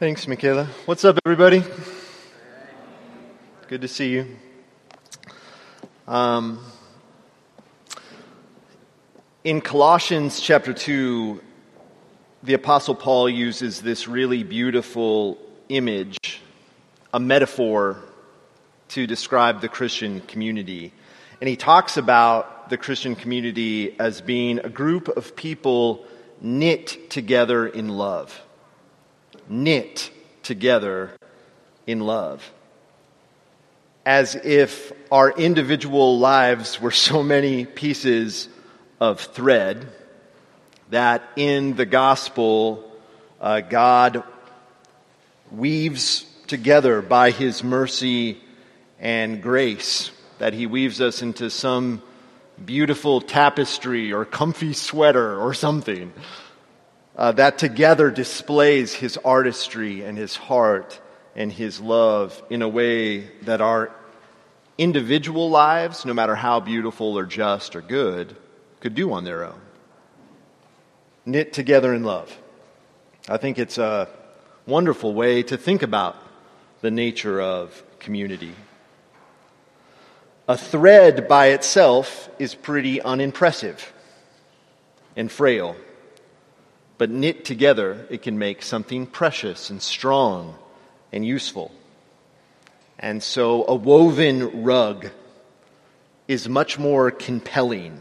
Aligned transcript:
Thanks, 0.00 0.26
Michaela. 0.26 0.64
What's 0.86 1.04
up, 1.04 1.18
everybody? 1.26 1.62
Good 3.68 3.82
to 3.82 3.86
see 3.86 4.14
you. 4.14 4.34
Um, 6.08 6.64
in 9.44 9.60
Colossians 9.60 10.40
chapter 10.40 10.72
2, 10.72 11.42
the 12.42 12.54
Apostle 12.54 12.94
Paul 12.94 13.28
uses 13.28 13.82
this 13.82 14.08
really 14.08 14.42
beautiful 14.42 15.36
image, 15.68 16.40
a 17.12 17.20
metaphor, 17.20 17.98
to 18.88 19.06
describe 19.06 19.60
the 19.60 19.68
Christian 19.68 20.22
community. 20.22 20.94
And 21.42 21.48
he 21.48 21.56
talks 21.56 21.98
about 21.98 22.70
the 22.70 22.78
Christian 22.78 23.16
community 23.16 24.00
as 24.00 24.22
being 24.22 24.60
a 24.60 24.70
group 24.70 25.08
of 25.08 25.36
people 25.36 26.06
knit 26.40 27.10
together 27.10 27.66
in 27.66 27.90
love. 27.90 28.40
Knit 29.50 30.12
together 30.44 31.10
in 31.84 31.98
love. 31.98 32.52
As 34.06 34.36
if 34.36 34.92
our 35.10 35.32
individual 35.32 36.20
lives 36.20 36.80
were 36.80 36.92
so 36.92 37.24
many 37.24 37.66
pieces 37.66 38.48
of 39.00 39.20
thread 39.20 39.88
that 40.90 41.22
in 41.34 41.74
the 41.74 41.84
gospel, 41.84 42.88
uh, 43.40 43.60
God 43.60 44.22
weaves 45.50 46.24
together 46.46 47.02
by 47.02 47.32
his 47.32 47.64
mercy 47.64 48.40
and 49.00 49.42
grace, 49.42 50.12
that 50.38 50.54
he 50.54 50.66
weaves 50.66 51.00
us 51.00 51.22
into 51.22 51.50
some 51.50 52.02
beautiful 52.64 53.20
tapestry 53.20 54.12
or 54.12 54.24
comfy 54.24 54.74
sweater 54.74 55.40
or 55.40 55.54
something 55.54 56.12
uh, 57.20 57.32
that 57.32 57.58
together 57.58 58.10
displays 58.10 58.94
his 58.94 59.18
artistry 59.18 60.02
and 60.02 60.16
his 60.16 60.36
heart 60.36 60.98
and 61.36 61.52
his 61.52 61.78
love 61.78 62.42
in 62.48 62.62
a 62.62 62.68
way 62.68 63.20
that 63.42 63.60
our 63.60 63.90
individual 64.78 65.50
lives, 65.50 66.06
no 66.06 66.14
matter 66.14 66.34
how 66.34 66.60
beautiful 66.60 67.18
or 67.18 67.26
just 67.26 67.76
or 67.76 67.82
good, 67.82 68.34
could 68.80 68.94
do 68.94 69.12
on 69.12 69.24
their 69.24 69.44
own. 69.44 69.60
Knit 71.26 71.52
together 71.52 71.92
in 71.92 72.04
love. 72.04 72.34
I 73.28 73.36
think 73.36 73.58
it's 73.58 73.76
a 73.76 74.08
wonderful 74.66 75.12
way 75.12 75.42
to 75.42 75.58
think 75.58 75.82
about 75.82 76.16
the 76.80 76.90
nature 76.90 77.38
of 77.38 77.84
community. 77.98 78.54
A 80.48 80.56
thread 80.56 81.28
by 81.28 81.48
itself 81.48 82.30
is 82.38 82.54
pretty 82.54 83.02
unimpressive 83.02 83.92
and 85.14 85.30
frail, 85.30 85.76
but 87.00 87.08
knit 87.08 87.46
together, 87.46 88.06
it 88.10 88.20
can 88.20 88.38
make 88.38 88.60
something 88.60 89.06
precious 89.06 89.70
and 89.70 89.80
strong 89.80 90.54
and 91.10 91.24
useful. 91.24 91.72
And 92.98 93.22
so 93.22 93.64
a 93.66 93.74
woven 93.74 94.64
rug 94.64 95.08
is 96.28 96.46
much 96.46 96.78
more 96.78 97.10
compelling 97.10 98.00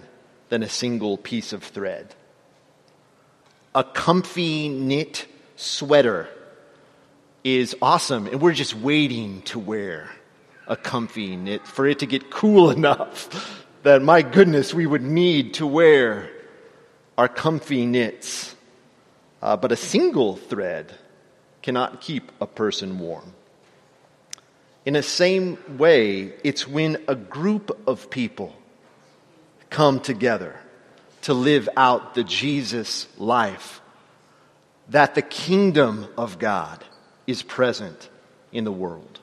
than 0.49 0.63
a 0.63 0.67
single 0.67 1.15
piece 1.15 1.53
of 1.53 1.63
thread. 1.63 2.13
A 3.73 3.85
comfy 3.85 4.67
knit 4.67 5.27
sweater 5.55 6.27
is 7.45 7.77
awesome, 7.81 8.27
and 8.27 8.41
we're 8.41 8.51
just 8.51 8.75
waiting 8.75 9.43
to 9.43 9.59
wear 9.59 10.09
a 10.67 10.75
comfy 10.75 11.37
knit 11.37 11.65
for 11.65 11.87
it 11.87 11.99
to 11.99 12.05
get 12.05 12.29
cool 12.29 12.69
enough 12.79 13.63
that, 13.83 14.01
my 14.01 14.23
goodness, 14.23 14.73
we 14.73 14.85
would 14.85 15.03
need 15.03 15.53
to 15.53 15.65
wear 15.65 16.29
our 17.17 17.29
comfy 17.29 17.85
knits. 17.85 18.57
Uh, 19.41 19.55
but 19.55 19.71
a 19.71 19.75
single 19.75 20.35
thread 20.35 20.93
cannot 21.61 22.01
keep 22.01 22.31
a 22.41 22.47
person 22.47 22.99
warm. 22.99 23.33
In 24.85 24.93
the 24.93 25.03
same 25.03 25.57
way, 25.77 26.33
it's 26.43 26.67
when 26.67 27.03
a 27.07 27.15
group 27.15 27.87
of 27.87 28.09
people 28.09 28.55
come 29.69 29.99
together 29.99 30.59
to 31.21 31.33
live 31.33 31.69
out 31.77 32.15
the 32.15 32.23
Jesus 32.23 33.07
life 33.17 33.81
that 34.89 35.15
the 35.15 35.21
kingdom 35.21 36.07
of 36.17 36.39
God 36.39 36.83
is 37.27 37.43
present 37.43 38.09
in 38.51 38.63
the 38.63 38.71
world. 38.71 39.19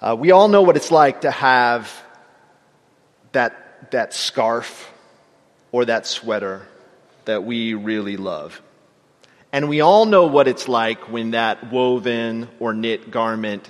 Uh, 0.00 0.16
we 0.18 0.30
all 0.30 0.48
know 0.48 0.62
what 0.62 0.76
it's 0.76 0.90
like 0.90 1.22
to 1.22 1.30
have 1.30 1.92
that, 3.32 3.90
that 3.90 4.14
scarf 4.14 4.90
or 5.72 5.84
that 5.84 6.06
sweater 6.06 6.66
that 7.26 7.44
we 7.44 7.74
really 7.74 8.16
love. 8.16 8.60
And 9.52 9.68
we 9.68 9.80
all 9.80 10.06
know 10.06 10.26
what 10.26 10.48
it's 10.48 10.68
like 10.68 11.10
when 11.10 11.32
that 11.32 11.70
woven 11.72 12.48
or 12.58 12.74
knit 12.74 13.10
garment 13.10 13.68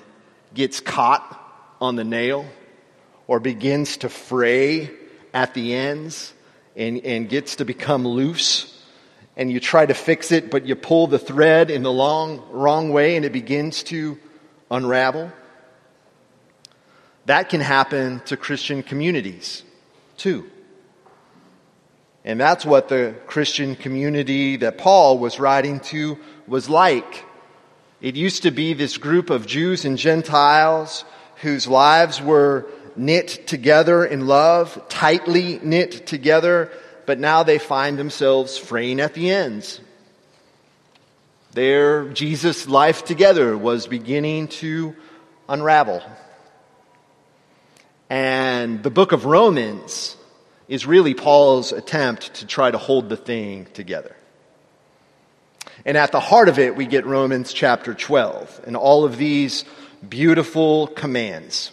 gets 0.54 0.80
caught 0.80 1.22
on 1.80 1.96
the 1.96 2.04
nail 2.04 2.46
or 3.26 3.40
begins 3.40 3.98
to 3.98 4.08
fray 4.08 4.90
at 5.34 5.54
the 5.54 5.74
ends 5.74 6.32
and, 6.74 6.98
and 7.04 7.28
gets 7.28 7.56
to 7.56 7.64
become 7.64 8.06
loose. 8.06 8.72
And 9.36 9.50
you 9.52 9.60
try 9.60 9.84
to 9.84 9.94
fix 9.94 10.32
it, 10.32 10.50
but 10.50 10.66
you 10.66 10.76
pull 10.76 11.08
the 11.08 11.18
thread 11.18 11.70
in 11.70 11.82
the 11.82 11.92
long, 11.92 12.42
wrong 12.50 12.90
way 12.90 13.16
and 13.16 13.24
it 13.24 13.32
begins 13.32 13.82
to 13.84 14.18
unravel. 14.70 15.30
That 17.26 17.48
can 17.48 17.60
happen 17.60 18.22
to 18.26 18.36
Christian 18.36 18.82
communities 18.82 19.62
too. 20.16 20.50
And 22.26 22.40
that's 22.40 22.66
what 22.66 22.88
the 22.88 23.14
Christian 23.28 23.76
community 23.76 24.56
that 24.56 24.78
Paul 24.78 25.18
was 25.18 25.38
writing 25.38 25.78
to 25.80 26.18
was 26.48 26.68
like. 26.68 27.24
It 28.00 28.16
used 28.16 28.42
to 28.42 28.50
be 28.50 28.74
this 28.74 28.98
group 28.98 29.30
of 29.30 29.46
Jews 29.46 29.84
and 29.84 29.96
Gentiles 29.96 31.04
whose 31.36 31.68
lives 31.68 32.20
were 32.20 32.66
knit 32.96 33.46
together 33.46 34.04
in 34.04 34.26
love, 34.26 34.88
tightly 34.88 35.60
knit 35.62 36.04
together, 36.08 36.72
but 37.06 37.20
now 37.20 37.44
they 37.44 37.58
find 37.58 37.96
themselves 37.96 38.58
fraying 38.58 38.98
at 38.98 39.14
the 39.14 39.30
ends. 39.30 39.80
Their 41.52 42.08
Jesus 42.08 42.66
life 42.66 43.04
together 43.04 43.56
was 43.56 43.86
beginning 43.86 44.48
to 44.48 44.96
unravel. 45.48 46.02
And 48.10 48.82
the 48.82 48.90
book 48.90 49.12
of 49.12 49.26
Romans 49.26 50.15
is 50.68 50.86
really 50.86 51.14
Paul's 51.14 51.72
attempt 51.72 52.34
to 52.34 52.46
try 52.46 52.70
to 52.70 52.78
hold 52.78 53.08
the 53.08 53.16
thing 53.16 53.66
together. 53.74 54.16
And 55.84 55.96
at 55.96 56.12
the 56.12 56.20
heart 56.20 56.48
of 56.48 56.58
it, 56.58 56.74
we 56.74 56.86
get 56.86 57.06
Romans 57.06 57.52
chapter 57.52 57.94
12 57.94 58.62
and 58.66 58.76
all 58.76 59.04
of 59.04 59.16
these 59.16 59.64
beautiful 60.08 60.88
commands. 60.88 61.70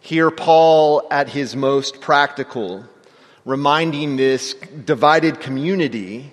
Here, 0.00 0.30
Paul, 0.30 1.06
at 1.10 1.28
his 1.28 1.54
most 1.54 2.00
practical, 2.00 2.84
reminding 3.44 4.16
this 4.16 4.54
divided 4.54 5.40
community 5.40 6.32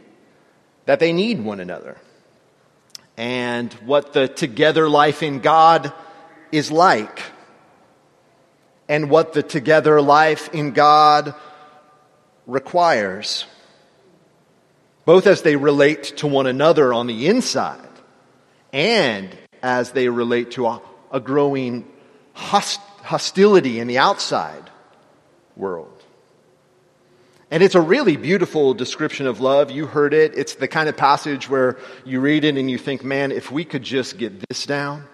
that 0.86 1.00
they 1.00 1.14
need 1.14 1.44
one 1.44 1.60
another 1.60 1.98
and 3.18 3.72
what 3.86 4.14
the 4.14 4.28
together 4.28 4.90
life 4.90 5.24
in 5.24 5.40
God 5.40 5.94
is 6.52 6.72
like 6.72 7.22
and 8.88 9.10
what 9.10 9.34
the 9.34 9.44
together 9.44 10.02
life 10.02 10.50
in 10.54 10.72
God 10.72 11.34
requires, 12.46 13.46
both 15.06 15.28
as 15.28 15.42
they 15.42 15.56
relate 15.56 16.18
to 16.18 16.28
one 16.28 16.48
another 16.48 16.94
on 16.94 17.08
the 17.08 17.28
inside 17.28 17.80
and 18.72 19.36
as 19.64 19.92
they 19.92 20.10
relate 20.10 20.52
to 20.52 20.68
a, 20.68 20.82
a 21.12 21.20
growing 21.20 21.88
host, 22.34 22.80
hostility 23.04 23.80
in 23.80 23.88
the 23.88 23.98
outside 23.98 24.70
world. 25.56 25.92
And 27.52 27.64
it's 27.64 27.76
a 27.76 27.82
really 27.82 28.18
beautiful 28.18 28.74
description 28.74 29.28
of 29.28 29.40
love. 29.40 29.72
You 29.72 29.86
heard 29.86 30.14
it. 30.14 30.36
It's 30.36 30.56
the 30.56 30.68
kind 30.68 30.90
of 30.90 30.98
passage 30.98 31.50
where 31.50 31.78
you 32.04 32.20
read 32.20 32.44
it 32.44 32.58
and 32.58 32.70
you 32.70 32.78
think, 32.78 33.04
man, 33.04 33.32
if 33.32 33.52
we 33.52 33.64
could 33.64 33.84
just 33.84 34.18
get 34.18 34.48
this 34.50 34.66
down, 34.66 35.06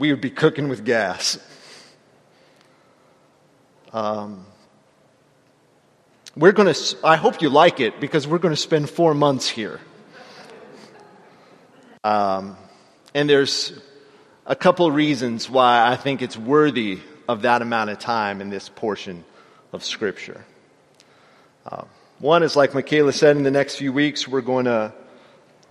we 0.00 0.10
would 0.10 0.22
be 0.22 0.30
cooking 0.30 0.70
with 0.70 0.82
gas. 0.82 1.38
Um, 3.92 4.46
we're 6.34 6.52
going 6.52 6.72
to, 6.72 6.96
I 7.04 7.16
hope 7.16 7.42
you 7.42 7.50
like 7.50 7.80
it 7.80 8.00
because 8.00 8.26
we're 8.26 8.38
going 8.38 8.54
to 8.54 8.60
spend 8.60 8.88
four 8.88 9.12
months 9.12 9.46
here. 9.46 9.78
Um, 12.02 12.56
and 13.14 13.28
there's 13.28 13.78
a 14.46 14.56
couple 14.56 14.90
reasons 14.90 15.50
why 15.50 15.86
I 15.86 15.96
think 15.96 16.22
it's 16.22 16.36
worthy 16.36 17.00
of 17.28 17.42
that 17.42 17.60
amount 17.60 17.90
of 17.90 17.98
time 17.98 18.40
in 18.40 18.48
this 18.48 18.70
portion 18.70 19.22
of 19.70 19.84
Scripture. 19.84 20.46
Uh, 21.66 21.84
one 22.20 22.42
is, 22.42 22.56
like 22.56 22.72
Michaela 22.72 23.12
said, 23.12 23.36
in 23.36 23.42
the 23.42 23.50
next 23.50 23.76
few 23.76 23.92
weeks, 23.92 24.26
we're 24.26 24.40
going 24.40 24.64
to 24.64 24.94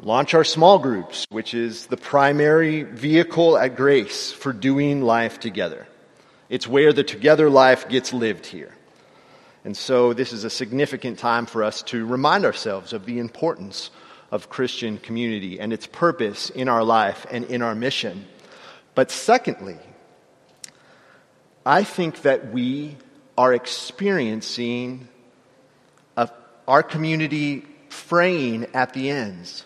launch 0.01 0.33
our 0.33 0.43
small 0.43 0.79
groups, 0.79 1.25
which 1.29 1.53
is 1.53 1.87
the 1.87 1.97
primary 1.97 2.83
vehicle 2.83 3.57
at 3.57 3.75
Grace 3.75 4.31
for 4.31 4.53
doing 4.53 5.01
life 5.01 5.39
together. 5.39 5.87
It's 6.49 6.67
where 6.67 6.93
the 6.93 7.03
together 7.03 7.49
life 7.49 7.89
gets 7.89 8.13
lived 8.13 8.45
here. 8.45 8.73
And 9.65 9.75
so 9.75 10.13
this 10.13 10.31
is 10.31 10.45
a 10.45 10.49
significant 10.49 11.19
time 11.19 11.45
for 11.45 11.63
us 11.63 11.83
to 11.83 12.05
remind 12.05 12.45
ourselves 12.45 12.93
of 12.93 13.05
the 13.05 13.19
importance 13.19 13.91
of 14.31 14.49
Christian 14.49 14.97
community 14.97 15.59
and 15.59 15.73
its 15.73 15.85
purpose 15.85 16.49
in 16.49 16.69
our 16.69 16.83
life 16.83 17.25
and 17.29 17.45
in 17.45 17.61
our 17.61 17.75
mission. 17.75 18.25
But 18.95 19.11
secondly, 19.11 19.77
I 21.65 21.83
think 21.83 22.21
that 22.21 22.51
we 22.53 22.95
are 23.37 23.53
experiencing 23.53 25.09
a, 26.15 26.29
our 26.67 26.83
community 26.83 27.65
fraying 27.89 28.67
at 28.73 28.93
the 28.93 29.09
ends. 29.09 29.65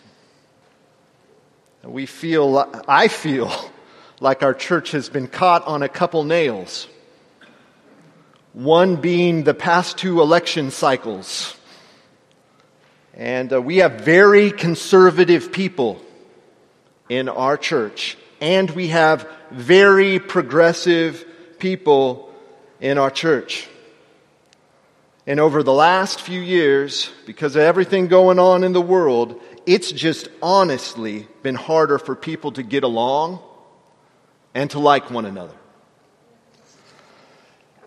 We 1.86 2.06
feel, 2.06 2.82
I 2.88 3.08
feel 3.08 3.52
like 4.20 4.42
our 4.42 4.54
church 4.54 4.92
has 4.92 5.08
been 5.10 5.28
caught 5.28 5.66
on 5.66 5.82
a 5.82 5.88
couple 5.88 6.24
nails. 6.24 6.88
One 8.54 8.96
being 8.96 9.44
the 9.44 9.54
past 9.54 9.98
two 9.98 10.22
election 10.22 10.70
cycles. 10.70 11.56
And 13.12 13.52
uh, 13.52 13.60
we 13.60 13.78
have 13.78 14.00
very 14.00 14.50
conservative 14.50 15.52
people 15.52 16.00
in 17.08 17.28
our 17.28 17.56
church. 17.56 18.16
And 18.40 18.70
we 18.70 18.88
have 18.88 19.28
very 19.50 20.18
progressive 20.18 21.24
people 21.58 22.32
in 22.80 22.96
our 22.96 23.10
church. 23.10 23.68
And 25.26 25.40
over 25.40 25.62
the 25.62 25.72
last 25.72 26.20
few 26.20 26.40
years, 26.40 27.10
because 27.26 27.56
of 27.56 27.62
everything 27.62 28.08
going 28.08 28.38
on 28.38 28.64
in 28.64 28.72
the 28.72 28.80
world, 28.80 29.40
it's 29.66 29.92
just 29.92 30.28
honestly 30.42 31.26
been 31.42 31.54
harder 31.54 31.98
for 31.98 32.14
people 32.14 32.52
to 32.52 32.62
get 32.62 32.84
along 32.84 33.40
and 34.54 34.70
to 34.70 34.78
like 34.78 35.10
one 35.10 35.24
another. 35.24 35.54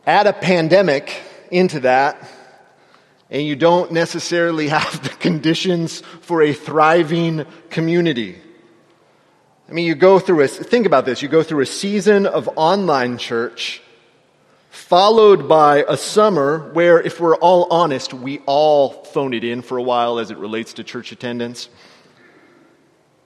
Add 0.06 0.27
a 0.27 0.33
pandemic 0.33 1.21
into 1.51 1.81
that, 1.81 2.29
and 3.29 3.45
you 3.45 3.56
don't 3.56 3.91
necessarily 3.91 4.68
have 4.69 5.03
the 5.03 5.09
conditions 5.09 6.01
for 6.21 6.41
a 6.41 6.53
thriving 6.53 7.45
community. 7.69 8.38
I 9.69 9.73
mean, 9.73 9.85
you 9.85 9.95
go 9.95 10.19
through 10.19 10.44
a, 10.44 10.47
think 10.47 10.85
about 10.85 11.06
this, 11.06 11.21
you 11.21 11.27
go 11.27 11.44
through 11.44 11.62
a 11.62 11.65
season 11.65 12.25
of 12.25 12.50
online 12.56 13.18
church, 13.18 13.81
followed 14.77 15.50
by 15.50 15.83
a 15.89 15.97
summer 15.97 16.71
where, 16.71 17.01
if 17.01 17.19
we're 17.19 17.35
all 17.35 17.68
honest, 17.71 18.13
we 18.13 18.39
all 18.45 18.89
phone 19.06 19.33
it 19.33 19.44
in 19.44 19.62
for 19.62 19.77
a 19.77 19.81
while 19.81 20.19
as 20.19 20.29
it 20.31 20.38
relates 20.38 20.74
to 20.74 20.83
church 20.83 21.12
attendance. 21.12 21.68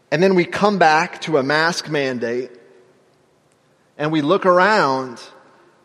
And 0.09 0.23
then 0.23 0.33
we 0.33 0.45
come 0.45 0.79
back 0.79 1.21
to 1.21 1.37
a 1.37 1.43
mask 1.43 1.89
mandate, 1.89 2.51
and 3.97 4.11
we 4.11 4.21
look 4.21 4.45
around, 4.45 5.21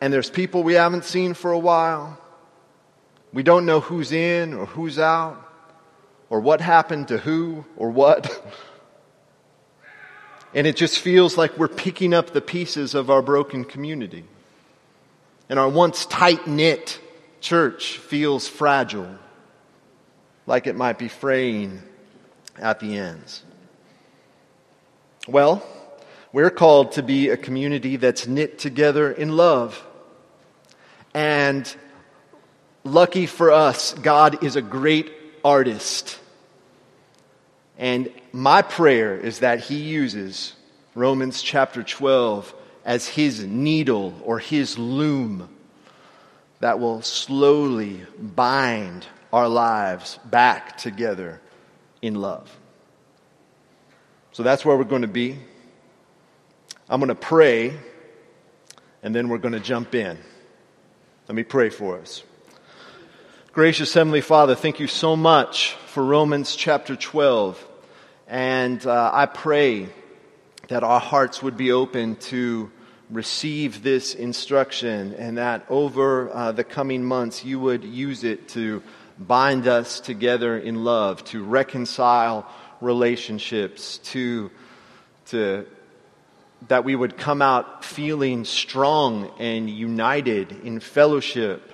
and 0.01 0.11
there's 0.11 0.29
people 0.29 0.63
we 0.63 0.73
haven't 0.73 1.03
seen 1.03 1.33
for 1.33 1.51
a 1.51 1.59
while. 1.59 2.17
We 3.33 3.43
don't 3.43 3.65
know 3.65 3.81
who's 3.81 4.13
in 4.13 4.53
or 4.53 4.65
who's 4.65 4.97
out, 4.97 5.37
or 6.29 6.39
what 6.39 6.61
happened 6.61 7.09
to 7.09 7.17
who 7.17 7.65
or 7.75 7.91
what. 7.91 8.41
And 10.53 10.65
it 10.65 10.77
just 10.77 10.99
feels 10.99 11.37
like 11.37 11.55
we're 11.57 11.67
picking 11.67 12.13
up 12.13 12.31
the 12.31 12.41
pieces 12.41 12.95
of 12.95 13.11
our 13.11 13.21
broken 13.21 13.65
community. 13.65 14.23
And 15.49 15.57
our 15.59 15.69
once 15.69 16.05
tight 16.05 16.47
knit 16.47 16.99
church 17.39 17.97
feels 17.97 18.47
fragile, 18.47 19.15
like 20.45 20.67
it 20.67 20.75
might 20.75 20.97
be 20.97 21.07
fraying 21.07 21.81
at 22.57 22.79
the 22.79 22.97
ends. 22.97 23.43
Well, 25.27 25.65
we're 26.33 26.49
called 26.49 26.93
to 26.93 27.03
be 27.03 27.29
a 27.29 27.37
community 27.37 27.95
that's 27.95 28.27
knit 28.27 28.59
together 28.59 29.11
in 29.11 29.35
love. 29.35 29.81
And 31.13 31.73
lucky 32.83 33.25
for 33.25 33.51
us, 33.51 33.93
God 33.93 34.43
is 34.43 34.55
a 34.55 34.61
great 34.61 35.11
artist. 35.43 36.19
And 37.77 38.11
my 38.31 38.61
prayer 38.61 39.17
is 39.17 39.39
that 39.39 39.61
he 39.61 39.77
uses 39.77 40.53
Romans 40.95 41.41
chapter 41.41 41.83
12 41.83 42.53
as 42.87 43.05
his 43.05 43.43
needle 43.43 44.19
or 44.23 44.39
his 44.39 44.79
loom 44.79 45.49
that 46.61 46.79
will 46.79 47.01
slowly 47.01 48.01
bind 48.17 49.05
our 49.33 49.49
lives 49.49 50.17
back 50.23 50.77
together 50.77 51.41
in 52.01 52.15
love. 52.15 52.57
So 54.31 54.41
that's 54.41 54.63
where 54.63 54.77
we're 54.77 54.85
going 54.85 55.01
to 55.01 55.07
be. 55.09 55.37
I'm 56.89 57.01
going 57.01 57.09
to 57.09 57.15
pray, 57.15 57.77
and 59.03 59.13
then 59.13 59.27
we're 59.27 59.37
going 59.37 59.53
to 59.53 59.59
jump 59.59 59.93
in. 59.93 60.17
Let 61.27 61.35
me 61.35 61.43
pray 61.43 61.69
for 61.69 61.99
us. 61.99 62.23
Gracious 63.51 63.93
Heavenly 63.93 64.21
Father, 64.21 64.55
thank 64.55 64.79
you 64.79 64.87
so 64.87 65.17
much 65.17 65.73
for 65.87 66.05
Romans 66.05 66.55
chapter 66.55 66.95
12. 66.95 67.67
And 68.27 68.85
uh, 68.85 69.11
I 69.13 69.25
pray 69.25 69.89
that 70.69 70.83
our 70.83 71.01
hearts 71.01 71.43
would 71.43 71.57
be 71.57 71.73
open 71.73 72.15
to 72.15 72.71
receive 73.09 73.83
this 73.83 74.15
instruction 74.15 75.13
and 75.13 75.37
that 75.37 75.65
over 75.69 76.29
uh, 76.33 76.51
the 76.51 76.63
coming 76.63 77.03
months 77.03 77.45
you 77.45 77.59
would 77.59 77.83
use 77.83 78.23
it 78.23 78.49
to 78.49 78.83
bind 79.17 79.67
us 79.67 79.99
together 79.99 80.57
in 80.57 80.83
love, 80.83 81.23
to 81.23 81.43
reconcile 81.43 82.47
relationships, 82.81 83.97
to, 83.99 84.51
to, 85.25 85.65
that 86.67 86.83
we 86.83 86.95
would 86.95 87.17
come 87.17 87.41
out 87.41 87.83
feeling 87.83 88.45
strong 88.45 89.31
and 89.39 89.69
united 89.69 90.51
in 90.63 90.79
fellowship, 90.79 91.71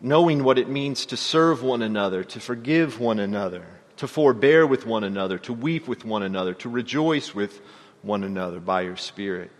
knowing 0.00 0.44
what 0.44 0.58
it 0.58 0.68
means 0.68 1.06
to 1.06 1.16
serve 1.16 1.62
one 1.62 1.82
another, 1.82 2.24
to 2.24 2.40
forgive 2.40 3.00
one 3.00 3.18
another 3.18 3.64
to 3.98 4.06
forbear 4.06 4.66
with 4.66 4.86
one 4.86 5.04
another, 5.04 5.38
to 5.38 5.52
weep 5.52 5.88
with 5.88 6.04
one 6.04 6.22
another, 6.22 6.54
to 6.54 6.68
rejoice 6.68 7.34
with 7.34 7.60
one 8.02 8.22
another 8.24 8.60
by 8.60 8.82
your 8.82 8.96
Spirit. 8.96 9.50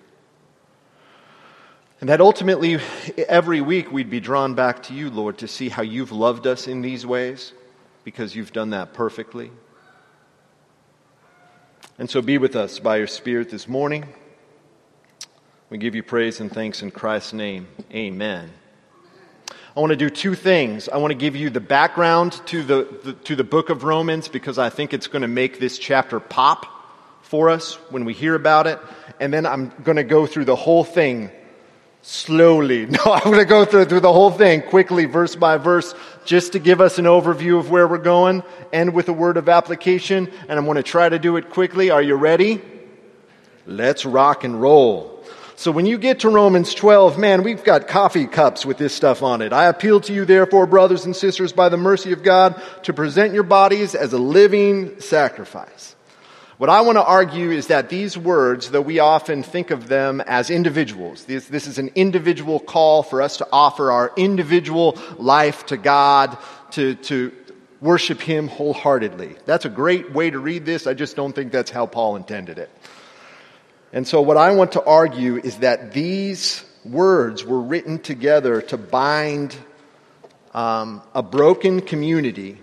And 2.01 2.09
that 2.11 2.21
ultimately, 2.21 2.79
every 3.17 3.61
week, 3.61 3.91
we'd 3.91 4.09
be 4.09 4.21
drawn 4.21 4.55
back 4.55 4.85
to 4.85 4.95
you, 4.95 5.11
Lord, 5.11 5.39
to 5.39 5.49
see 5.49 5.69
how 5.69 5.83
you've 5.83 6.13
loved 6.13 6.47
us 6.47 6.69
in 6.69 6.81
these 6.81 7.05
ways, 7.05 7.53
because 8.05 8.37
you've 8.37 8.53
done 8.53 8.71
that 8.71 8.93
perfectly. 8.93 9.51
And 11.99 12.09
so 12.09 12.23
be 12.23 12.39
with 12.39 12.55
us 12.55 12.79
by 12.79 12.99
your 12.99 13.09
Spirit 13.09 13.51
this 13.51 13.67
morning. 13.67 14.07
We 15.71 15.79
give 15.79 15.97
you 15.97 16.05
praise 16.05 16.39
and 16.39 16.53
thanks 16.53 16.83
in 16.83 16.93
Christ's 16.93 17.33
name. 17.33 17.67
Amen. 17.93 18.53
I 19.77 19.81
want 19.81 19.91
to 19.91 19.97
do 19.97 20.09
two 20.09 20.37
things. 20.37 20.89
I 20.89 20.99
want 20.99 21.11
to 21.11 21.19
give 21.19 21.35
you 21.35 21.51
the 21.51 21.61
background 21.61 22.41
to 22.47 22.63
the, 22.63 23.01
the, 23.03 23.13
to 23.13 23.35
the 23.35 23.45
book 23.45 23.71
of 23.71 23.83
Romans 23.83 24.29
because 24.29 24.57
I 24.57 24.71
think 24.71 24.95
it's 24.95 25.09
going 25.09 25.23
to 25.23 25.29
make 25.29 25.59
this 25.59 25.79
chapter 25.79 26.21
pop 26.21 26.67
for 27.23 27.51
us 27.51 27.75
when 27.91 28.05
we 28.05 28.13
hear 28.13 28.37
about 28.37 28.69
it. 28.69 28.79
And 29.19 29.33
then 29.33 29.45
I'm 29.45 29.73
going 29.83 29.97
to 29.97 30.05
go 30.05 30.27
through 30.27 30.45
the 30.45 30.57
whole 30.57 30.85
thing 30.85 31.31
slowly. 32.09 32.87
No, 32.99 33.13
I'm 33.13 33.25
going 33.25 33.39
to 33.39 33.45
go 33.45 33.65
through, 33.65 33.85
through 33.85 34.01
the 34.01 34.13
whole 34.13 34.31
thing 34.31 34.63
quickly, 34.63 35.05
verse 35.05 35.37
by 35.37 35.59
verse, 35.59 35.95
just 36.25 36.53
to 36.53 36.59
give 36.59 36.81
us 36.81 36.99
an 36.99 37.05
overview 37.05 37.59
of 37.59 37.71
where 37.71 37.87
we're 37.87 37.99
going 37.99 38.43
and 38.73 38.95
with 38.95 39.09
a 39.09 39.13
word 39.13 39.37
of 39.37 39.49
application. 39.49 40.31
And 40.49 40.59
I'm 40.59 40.65
going 40.65 40.77
to 40.77 40.83
try 40.83 41.09
to 41.09 41.19
do 41.19 41.37
it 41.37 41.51
quickly. 41.51 41.91
Are 41.91 42.03
you 42.03 42.15
ready? 42.15 42.63
Let's 43.67 44.07
rock 44.07 44.45
and 44.45 44.61
roll. 44.61 45.23
So 45.57 45.71
when 45.71 45.87
you 45.87 45.99
get 45.99 46.21
to 46.21 46.31
Romans 46.31 46.73
12, 46.73 47.19
man, 47.19 47.43
we've 47.43 47.63
got 47.63 47.89
coffee 47.89 48.27
cups 48.27 48.65
with 48.65 48.79
this 48.79 48.95
stuff 48.95 49.23
on 49.23 49.43
it. 49.43 49.53
I 49.53 49.67
appeal 49.67 50.01
to 50.03 50.13
you, 50.13 50.25
therefore, 50.25 50.67
brothers 50.67 51.05
and 51.05 51.15
sisters, 51.15 51.53
by 51.53 51.69
the 51.69 51.77
mercy 51.77 52.13
of 52.13 52.23
God, 52.23 52.61
to 52.85 52.93
present 52.93 53.35
your 53.35 53.43
bodies 53.43 53.95
as 53.95 54.13
a 54.13 54.19
living 54.19 55.01
sacrifice. 55.01 55.97
What 56.59 56.71
I 56.71 56.81
want 56.81 56.97
to 56.97 57.05
argue 57.05 57.53
is 57.53 57.69
that 57.69 57.89
these 57.89 58.19
words, 58.19 58.73
though 58.73 58.81
we 58.81 58.99
often 58.99 59.45
think 59.45 59.71
of 59.71 59.87
them 59.87 60.21
as 60.21 60.51
individuals, 60.51 61.25
this, 61.25 61.47
this 61.47 61.69
is 61.69 61.79
an 61.79 61.93
individual 61.95 62.59
call 62.59 63.05
for 63.05 63.23
us 63.23 63.37
to 63.37 63.47
offer 63.53 63.93
our 63.93 64.13
individual 64.17 64.99
life 65.19 65.67
to 65.67 65.77
God, 65.77 66.37
to, 66.73 66.97
to 66.97 67.33
worship 67.81 68.21
Him 68.21 68.49
wholeheartedly. 68.49 69.37
That's 69.47 69.67
a 69.67 69.69
great 69.69 70.13
way 70.13 70.31
to 70.31 70.41
read 70.41 70.67
this. 70.67 70.89
I 70.89 70.95
just 70.95 71.15
don't 71.15 71.33
think 71.33 71.53
that's 71.53 71.71
how 71.71 71.87
Paul 71.87 72.17
intended 72.17 72.59
it. 72.59 72.71
And 73.93 74.05
so, 74.05 74.21
what 74.21 74.37
I 74.37 74.53
want 74.53 74.73
to 74.73 74.85
argue 74.85 75.37
is 75.37 75.59
that 75.59 75.93
these 75.93 76.65
words 76.85 77.45
were 77.45 77.61
written 77.61 78.01
together 78.01 78.63
to 78.63 78.77
bind 78.77 79.57
um, 80.55 81.03
a 81.15 81.23
broken 81.23 81.81
community 81.81 82.59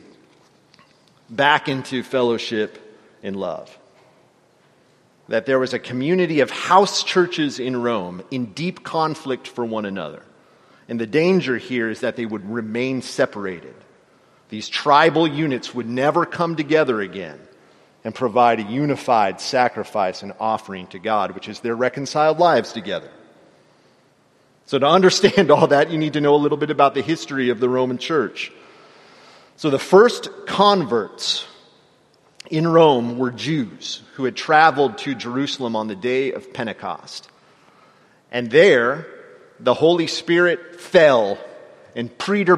back 1.30 1.70
into 1.70 2.04
fellowship 2.04 2.78
in 3.24 3.36
love. 3.36 3.76
That 5.28 5.46
there 5.46 5.60
was 5.60 5.74
a 5.74 5.80
community 5.80 6.42
of 6.42 6.52
house 6.52 7.04
churches 7.04 7.60
in 7.60 7.82
Rome 7.82 8.24
in 8.30 8.54
deep 8.54 8.84
conflict 8.84 9.48
for 9.48 9.66
one 9.66 9.86
another. 9.86 10.22
And 10.88 11.00
the 11.00 11.08
danger 11.08 11.58
here 11.58 11.90
is 11.90 12.02
that 12.02 12.16
they 12.16 12.26
would 12.26 12.48
remain 12.50 13.02
separated. 13.02 13.74
These 14.50 14.70
tribal 14.70 15.28
units 15.28 15.74
would 15.74 15.90
never 15.90 16.26
come 16.26 16.56
together 16.56 17.02
again 17.02 17.40
and 18.04 18.14
provide 18.14 18.60
a 18.60 18.64
unified 18.64 19.42
sacrifice 19.42 20.22
and 20.22 20.32
offering 20.40 20.86
to 20.88 21.00
God, 21.00 21.32
which 21.32 21.50
is 21.50 21.60
their 21.60 21.76
reconciled 21.76 22.38
lives 22.38 22.72
together. 22.72 23.10
So, 24.68 24.78
to 24.78 24.88
understand 24.88 25.50
all 25.52 25.68
that, 25.68 25.90
you 25.90 25.98
need 25.98 26.14
to 26.14 26.22
know 26.22 26.36
a 26.36 26.38
little 26.38 26.58
bit 26.58 26.70
about 26.70 26.94
the 26.94 27.02
history 27.02 27.50
of 27.50 27.60
the 27.60 27.70
Roman 27.70 27.98
church. 27.98 28.52
So, 29.58 29.72
the 29.72 29.80
first 29.80 30.30
converts 30.46 31.48
in 32.50 32.68
Rome 32.68 33.18
were 33.18 33.32
Jews 33.32 34.02
who 34.16 34.26
had 34.26 34.36
traveled 34.36 34.98
to 35.00 35.16
Jerusalem 35.16 35.76
on 35.76 35.88
the 35.88 35.96
day 35.96 36.32
of 36.32 36.54
Pentecost. 36.54 37.30
And 38.32 38.52
there, 38.52 39.08
the 39.60 39.74
Holy 39.74 40.08
Spirit 40.08 40.80
fell, 40.80 41.38
and 41.96 42.16
Peter, 42.18 42.58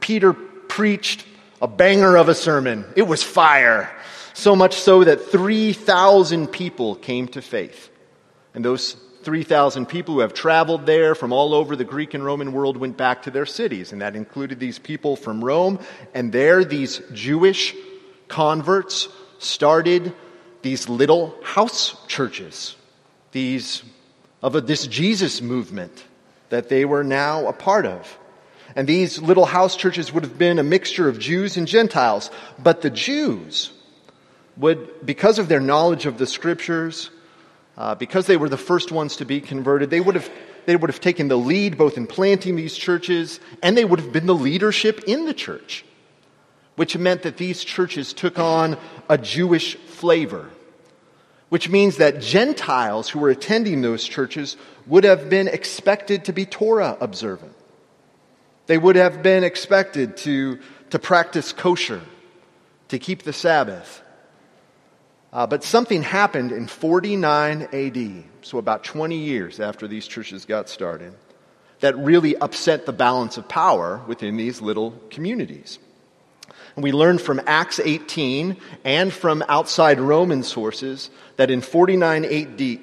Peter 0.00 0.32
preached 0.32 1.24
a 1.62 1.68
banger 1.68 2.16
of 2.16 2.28
a 2.28 2.34
sermon. 2.34 2.84
It 2.96 3.02
was 3.02 3.22
fire. 3.22 3.90
So 4.34 4.56
much 4.56 4.74
so 4.74 5.04
that 5.04 5.30
3,000 5.30 6.48
people 6.48 6.96
came 6.96 7.28
to 7.28 7.40
faith. 7.40 7.90
And 8.52 8.64
those 8.64 8.96
3,000 9.22 9.86
people 9.86 10.14
who 10.14 10.20
have 10.20 10.34
traveled 10.34 10.84
there 10.84 11.14
from 11.14 11.32
all 11.32 11.54
over 11.54 11.76
the 11.76 11.84
Greek 11.84 12.14
and 12.14 12.24
Roman 12.24 12.52
world 12.52 12.76
went 12.76 12.96
back 12.96 13.22
to 13.22 13.30
their 13.30 13.46
cities. 13.46 13.92
And 13.92 14.02
that 14.02 14.16
included 14.16 14.60
these 14.60 14.78
people 14.78 15.16
from 15.16 15.42
Rome. 15.42 15.78
And 16.12 16.32
there, 16.32 16.64
these 16.64 17.00
Jewish 17.12 17.74
converts 18.28 19.08
started 19.38 20.12
these 20.62 20.88
little 20.88 21.34
house 21.42 21.96
churches, 22.06 22.76
these 23.32 23.82
of 24.42 24.54
a, 24.54 24.60
this 24.60 24.86
Jesus 24.86 25.40
movement 25.40 26.04
that 26.50 26.68
they 26.68 26.84
were 26.84 27.04
now 27.04 27.46
a 27.46 27.52
part 27.52 27.86
of. 27.86 28.18
And 28.76 28.86
these 28.86 29.20
little 29.20 29.46
house 29.46 29.76
churches 29.76 30.12
would 30.12 30.24
have 30.24 30.36
been 30.36 30.58
a 30.58 30.62
mixture 30.62 31.08
of 31.08 31.18
Jews 31.18 31.56
and 31.56 31.66
Gentiles. 31.66 32.30
But 32.58 32.82
the 32.82 32.90
Jews 32.90 33.72
would, 34.56 35.06
because 35.06 35.38
of 35.38 35.48
their 35.48 35.60
knowledge 35.60 36.06
of 36.06 36.18
the 36.18 36.26
scriptures, 36.26 37.10
uh, 37.76 37.94
because 37.94 38.26
they 38.26 38.36
were 38.36 38.48
the 38.48 38.56
first 38.56 38.92
ones 38.92 39.16
to 39.16 39.24
be 39.24 39.40
converted, 39.40 39.90
they 39.90 40.00
would 40.00 40.14
have 40.14 40.30
they 40.66 40.76
would 40.76 40.88
have 40.88 41.00
taken 41.00 41.28
the 41.28 41.36
lead 41.36 41.76
both 41.76 41.96
in 41.96 42.06
planting 42.06 42.56
these 42.56 42.74
churches 42.74 43.38
and 43.62 43.76
they 43.76 43.84
would 43.84 44.00
have 44.00 44.12
been 44.12 44.26
the 44.26 44.34
leadership 44.34 45.04
in 45.06 45.26
the 45.26 45.34
church, 45.34 45.84
which 46.76 46.96
meant 46.96 47.22
that 47.22 47.36
these 47.36 47.62
churches 47.62 48.12
took 48.12 48.38
on 48.38 48.76
a 49.08 49.16
Jewish 49.16 49.76
flavor, 49.76 50.50
which 51.48 51.68
means 51.68 51.98
that 51.98 52.20
Gentiles 52.20 53.08
who 53.08 53.20
were 53.20 53.30
attending 53.30 53.80
those 53.80 54.04
churches 54.04 54.56
would 54.86 55.04
have 55.04 55.30
been 55.30 55.48
expected 55.48 56.24
to 56.24 56.32
be 56.32 56.46
Torah 56.46 56.96
observant. 57.00 57.54
They 58.66 58.78
would 58.78 58.96
have 58.96 59.22
been 59.22 59.44
expected 59.44 60.16
to, 60.18 60.58
to 60.90 60.98
practice 60.98 61.52
kosher, 61.52 62.00
to 62.88 62.98
keep 62.98 63.22
the 63.22 63.32
Sabbath. 63.32 64.02
Uh, 65.32 65.46
but 65.46 65.64
something 65.64 66.02
happened 66.02 66.52
in 66.52 66.66
49 66.66 67.68
AD, 67.72 68.24
so 68.42 68.58
about 68.58 68.84
20 68.84 69.16
years 69.16 69.60
after 69.60 69.86
these 69.86 70.06
churches 70.06 70.44
got 70.44 70.68
started, 70.68 71.12
that 71.80 71.96
really 71.98 72.36
upset 72.36 72.86
the 72.86 72.92
balance 72.92 73.36
of 73.36 73.48
power 73.48 74.00
within 74.06 74.36
these 74.36 74.62
little 74.62 74.92
communities. 75.10 75.78
And 76.74 76.82
we 76.82 76.92
learn 76.92 77.18
from 77.18 77.40
Acts 77.46 77.78
18 77.78 78.56
and 78.84 79.12
from 79.12 79.44
outside 79.48 80.00
Roman 80.00 80.42
sources 80.42 81.10
that 81.36 81.50
in 81.50 81.60
49 81.60 82.24
AD, 82.24 82.78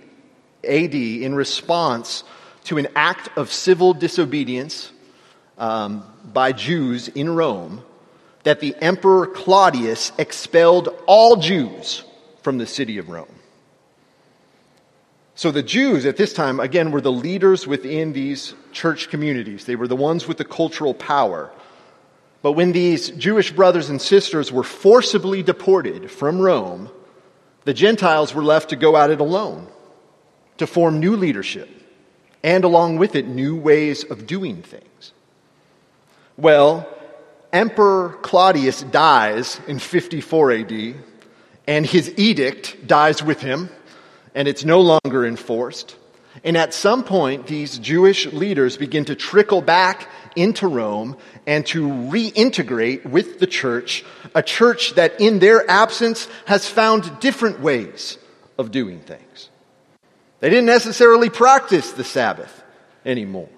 AD 0.63 0.95
in 0.95 1.35
response 1.35 2.23
to 2.65 2.77
an 2.77 2.87
act 2.95 3.37
of 3.37 3.51
civil 3.51 3.93
disobedience 3.93 4.91
um, 5.57 6.03
by 6.23 6.51
Jews 6.51 7.07
in 7.09 7.35
Rome, 7.35 7.83
that 8.43 8.59
the 8.59 8.75
Emperor 8.79 9.27
Claudius 9.27 10.11
expelled 10.17 10.89
all 11.05 11.35
Jews 11.35 12.03
from 12.41 12.57
the 12.57 12.65
city 12.65 12.97
of 12.97 13.09
Rome. 13.09 13.27
So 15.35 15.51
the 15.51 15.63
Jews 15.63 16.05
at 16.05 16.17
this 16.17 16.33
time, 16.33 16.59
again, 16.59 16.91
were 16.91 17.01
the 17.01 17.11
leaders 17.11 17.65
within 17.65 18.13
these 18.13 18.53
church 18.71 19.09
communities. 19.09 19.65
They 19.65 19.75
were 19.75 19.87
the 19.87 19.95
ones 19.95 20.27
with 20.27 20.37
the 20.37 20.45
cultural 20.45 20.93
power. 20.93 21.51
But 22.41 22.53
when 22.53 22.71
these 22.71 23.09
Jewish 23.11 23.51
brothers 23.51 23.89
and 23.89 24.01
sisters 24.01 24.51
were 24.51 24.63
forcibly 24.63 25.43
deported 25.43 26.09
from 26.09 26.39
Rome, 26.39 26.89
the 27.65 27.73
Gentiles 27.73 28.33
were 28.33 28.43
left 28.43 28.69
to 28.69 28.75
go 28.75 28.97
at 28.97 29.11
it 29.11 29.19
alone, 29.19 29.67
to 30.57 30.65
form 30.65 30.99
new 30.99 31.15
leadership, 31.15 31.69
and 32.43 32.63
along 32.63 32.97
with 32.97 33.15
it, 33.15 33.27
new 33.27 33.55
ways 33.55 34.03
of 34.03 34.25
doing 34.25 34.63
things. 34.63 35.13
Well, 36.37 36.87
Emperor 37.53 38.17
Claudius 38.21 38.81
dies 38.81 39.59
in 39.67 39.77
54 39.77 40.51
AD, 40.53 40.95
and 41.67 41.85
his 41.85 42.11
edict 42.17 42.87
dies 42.87 43.21
with 43.21 43.41
him, 43.41 43.69
and 44.33 44.47
it's 44.47 44.65
no 44.65 44.81
longer 44.81 45.25
enforced. 45.25 45.95
And 46.43 46.57
at 46.57 46.73
some 46.73 47.03
point, 47.03 47.47
these 47.47 47.77
Jewish 47.77 48.25
leaders 48.27 48.77
begin 48.77 49.05
to 49.05 49.15
trickle 49.15 49.61
back 49.61 50.09
into 50.35 50.67
Rome 50.67 51.17
and 51.45 51.65
to 51.67 51.87
reintegrate 51.87 53.05
with 53.05 53.39
the 53.39 53.47
church, 53.47 54.05
a 54.33 54.41
church 54.41 54.95
that 54.95 55.19
in 55.19 55.39
their 55.39 55.69
absence 55.69 56.27
has 56.45 56.67
found 56.67 57.19
different 57.19 57.59
ways 57.59 58.17
of 58.57 58.71
doing 58.71 59.01
things. 59.01 59.49
They 60.39 60.49
didn't 60.49 60.65
necessarily 60.65 61.29
practice 61.29 61.91
the 61.91 62.03
Sabbath 62.03 62.63
anymore. 63.05 63.49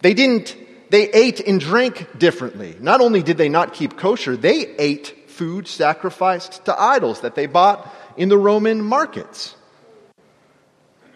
They 0.00 0.14
didn't, 0.14 0.56
they 0.90 1.10
ate 1.10 1.40
and 1.40 1.58
drank 1.58 2.18
differently. 2.18 2.76
Not 2.78 3.00
only 3.00 3.22
did 3.22 3.38
they 3.38 3.48
not 3.48 3.74
keep 3.74 3.96
kosher, 3.96 4.36
they 4.36 4.66
ate 4.76 5.30
food 5.30 5.66
sacrificed 5.66 6.64
to 6.66 6.80
idols 6.80 7.22
that 7.22 7.34
they 7.34 7.46
bought 7.46 7.92
in 8.16 8.28
the 8.28 8.38
Roman 8.38 8.82
markets. 8.82 9.54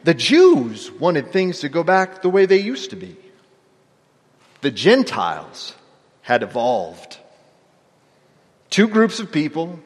The 0.04 0.14
Jews 0.14 0.90
wanted 0.90 1.32
things 1.32 1.60
to 1.60 1.68
go 1.68 1.84
back 1.84 2.22
the 2.22 2.30
way 2.30 2.46
they 2.46 2.58
used 2.58 2.90
to 2.90 2.96
be. 2.96 3.16
The 4.60 4.70
Gentiles 4.70 5.74
had 6.22 6.42
evolved. 6.42 7.18
Two 8.70 8.88
groups 8.88 9.20
of 9.20 9.30
people 9.30 9.78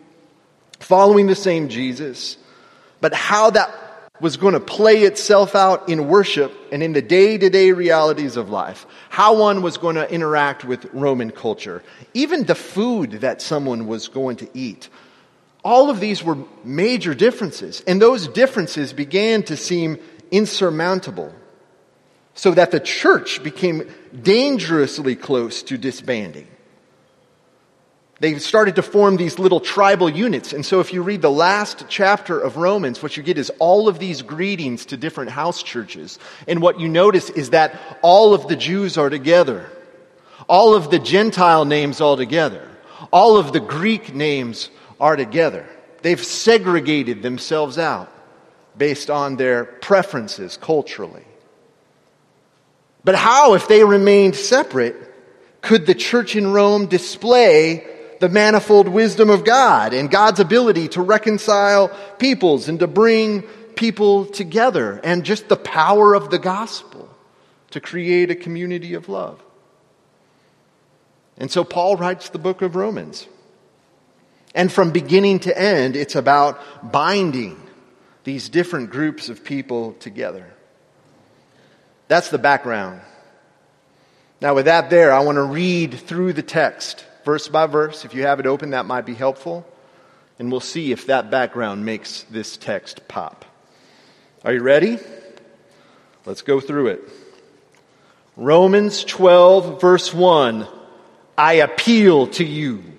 following 0.81 1.27
the 1.27 1.35
same 1.35 1.69
Jesus, 1.69 2.37
but 3.01 3.15
how 3.15 3.51
that 3.51 3.71
was 4.21 4.37
going 4.37 4.55
to 4.55 4.61
play 4.61 5.03
itself 5.03 5.55
out 5.55 5.89
in 5.89 6.09
worship 6.09 6.53
and 6.73 6.83
in 6.83 6.93
the 6.93 7.03
day 7.03 7.37
to 7.37 7.51
day 7.51 7.73
realities 7.73 8.37
of 8.37 8.49
life. 8.49 8.87
How 9.11 9.39
one 9.39 9.63
was 9.63 9.77
going 9.77 9.97
to 9.97 10.11
interact 10.11 10.65
with 10.65 10.87
Roman 10.93 11.31
culture. 11.31 11.83
Even 12.15 12.45
the 12.45 12.55
food 12.55 13.13
that 13.23 13.43
someone 13.43 13.87
was 13.87 14.09
going 14.09 14.37
to 14.37 14.49
eat. 14.55 14.89
All 15.67 15.91
of 15.91 15.99
these 15.99 16.23
were 16.23 16.39
major 16.63 17.13
differences. 17.13 17.83
And 17.89 18.01
those 18.01 18.29
differences 18.29 18.93
began 18.93 19.43
to 19.43 19.57
seem 19.57 19.99
insurmountable. 20.31 21.35
So 22.35 22.53
that 22.53 22.71
the 22.71 22.79
church 22.79 23.43
became 23.43 23.93
dangerously 24.23 25.17
close 25.17 25.65
to 25.65 25.77
disbanding. 25.77 26.47
They 28.21 28.39
started 28.39 28.77
to 28.77 28.83
form 28.83 29.17
these 29.17 29.41
little 29.41 29.59
tribal 29.59 30.09
units. 30.09 30.53
And 30.53 30.65
so 30.65 30.79
if 30.79 30.93
you 30.93 31.03
read 31.03 31.21
the 31.21 31.33
last 31.33 31.87
chapter 31.89 32.39
of 32.39 32.57
Romans, 32.57 33.03
what 33.03 33.17
you 33.17 33.25
get 33.25 33.37
is 33.37 33.51
all 33.59 33.89
of 33.89 33.99
these 33.99 34.23
greetings 34.23 34.87
to 34.87 34.97
different 34.97 35.33
house 35.33 35.65
churches. 35.65 36.21
And 36.47 36.63
what 36.63 36.79
you 36.79 36.87
notice 36.87 37.29
is 37.29 37.51
that 37.51 37.99
all 38.03 38.35
of 38.35 38.47
the 38.47 38.57
Jews 38.57 38.97
are 38.97 39.11
together. 39.11 39.69
All 40.49 40.77
of 40.77 40.93
the 40.93 41.01
Gentile 41.01 41.65
names 41.65 42.01
are 42.01 42.17
together. 42.17 42.71
All 43.13 43.37
of 43.37 43.53
the 43.53 43.61
Greek 43.61 44.15
names 44.15 44.71
are 45.01 45.17
together. 45.17 45.67
They've 46.03 46.23
segregated 46.23 47.23
themselves 47.23 47.79
out 47.79 48.13
based 48.77 49.11
on 49.11 49.37
their 49.37 49.65
preferences 49.65 50.57
culturally. 50.57 51.25
But 53.05 53.15
how, 53.15 53.55
if 53.55 53.69
they 53.69 53.85
remained 53.85 54.37
separate, 54.37 54.97
could 55.63 55.87
the 55.87 55.95
church 55.95 56.37
in 56.37 56.53
Rome 56.53 56.87
display 56.87 57.87
the 58.21 58.29
manifold 58.29 58.89
wisdom 58.89 59.31
of 59.31 59.45
God 59.45 59.93
and 59.93 60.11
God's 60.11 60.41
ability 60.41 60.89
to 60.89 61.03
reconcile 61.03 61.89
peoples 62.19 62.69
and 62.69 62.81
to 62.81 62.87
bring 62.87 63.43
people 63.77 64.27
together 64.27 65.01
and 65.05 65.25
just 65.25 65.49
the 65.49 65.57
power 65.57 66.15
of 66.15 66.31
the 66.31 66.39
gospel 66.39 67.09
to 67.71 67.81
create 67.81 68.31
a 68.31 68.35
community 68.35 68.95
of 68.95 69.09
love. 69.09 69.43
And 71.37 71.51
so 71.51 71.65
Paul 71.65 71.97
writes 71.97 72.31
the 72.31 72.39
book 72.39 72.63
of 72.63 72.77
Romans. 72.77 73.27
And 74.57 74.73
from 74.73 74.91
beginning 74.91 75.41
to 75.41 75.57
end, 75.57 75.95
it's 75.97 76.17
about 76.17 76.91
binding 76.91 77.61
these 78.25 78.49
different 78.49 78.91
groups 78.91 79.29
of 79.29 79.45
people 79.45 79.93
together. 79.93 80.47
That's 82.09 82.31
the 82.31 82.39
background. 82.39 83.03
Now, 84.41 84.55
with 84.55 84.65
that 84.65 84.89
there, 84.89 85.13
I 85.13 85.21
want 85.21 85.37
to 85.37 85.43
read 85.43 85.95
through 85.95 86.33
the 86.33 86.43
text 86.43 87.05
verse 87.25 87.49
by 87.49 87.67
verse. 87.67 88.07
If 88.07 88.15
you 88.15 88.23
have 88.23 88.41
it 88.41 88.47
open, 88.47 88.71
that 88.71 88.87
might 88.87 89.05
be 89.05 89.15
helpful. 89.15 89.67
And 90.39 90.51
we'll 90.51 90.61
see 90.61 90.91
if 90.91 91.07
that 91.07 91.31
background 91.31 91.85
makes 91.85 92.23
this 92.25 92.57
text 92.57 93.07
pop. 93.09 93.45
Are 94.43 94.55
you 94.55 94.63
ready? 94.63 94.99
Let's 96.25 96.43
go 96.43 96.61
through 96.61 96.89
it. 96.89 97.01
Romans 98.37 99.05
12, 99.05 99.81
verse 99.81 100.15
1. 100.15 100.67
I 101.37 101.55
appeal 101.55 102.29
to 102.29 102.45
you. 102.45 102.96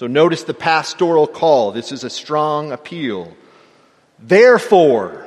So 0.00 0.06
notice 0.06 0.44
the 0.44 0.54
pastoral 0.54 1.26
call. 1.26 1.72
This 1.72 1.92
is 1.92 2.04
a 2.04 2.08
strong 2.08 2.72
appeal. 2.72 3.36
Therefore, 4.18 5.26